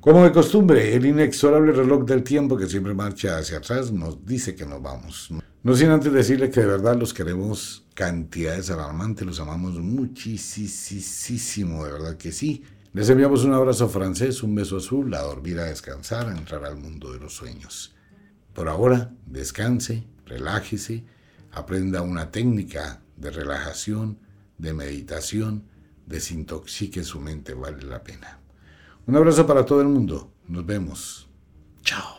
Como 0.00 0.24
de 0.24 0.32
costumbre, 0.32 0.94
el 0.94 1.06
inexorable 1.06 1.72
reloj 1.72 2.04
del 2.04 2.22
tiempo 2.22 2.56
que 2.56 2.66
siempre 2.66 2.94
marcha 2.94 3.38
hacia 3.38 3.58
atrás 3.58 3.90
nos 3.92 4.24
dice 4.24 4.54
que 4.54 4.64
nos 4.64 4.80
vamos. 4.80 5.30
No 5.68 5.76
sin 5.76 5.90
antes 5.90 6.10
decirle 6.10 6.50
que 6.50 6.62
de 6.62 6.66
verdad 6.66 6.96
los 6.96 7.12
queremos 7.12 7.84
cantidades 7.92 8.70
alarmantes, 8.70 9.26
los 9.26 9.38
amamos 9.38 9.74
muchísimo, 9.74 10.24
de 11.84 11.92
verdad 11.92 12.16
que 12.16 12.32
sí. 12.32 12.64
Les 12.94 13.10
enviamos 13.10 13.44
un 13.44 13.52
abrazo 13.52 13.86
francés, 13.90 14.42
un 14.42 14.54
beso 14.54 14.78
azul, 14.78 15.12
a 15.12 15.20
dormir, 15.20 15.58
a 15.58 15.64
descansar, 15.64 16.26
a 16.26 16.32
entrar 16.32 16.64
al 16.64 16.78
mundo 16.78 17.12
de 17.12 17.20
los 17.20 17.34
sueños. 17.34 17.94
Por 18.54 18.66
ahora, 18.66 19.12
descanse, 19.26 20.06
relájese, 20.24 21.04
aprenda 21.52 22.00
una 22.00 22.30
técnica 22.30 23.02
de 23.18 23.30
relajación, 23.30 24.20
de 24.56 24.72
meditación, 24.72 25.64
desintoxique 26.06 27.04
su 27.04 27.20
mente, 27.20 27.52
vale 27.52 27.84
la 27.84 28.02
pena. 28.02 28.40
Un 29.06 29.16
abrazo 29.16 29.46
para 29.46 29.66
todo 29.66 29.82
el 29.82 29.88
mundo. 29.88 30.32
Nos 30.46 30.64
vemos. 30.64 31.28
Chao. 31.82 32.17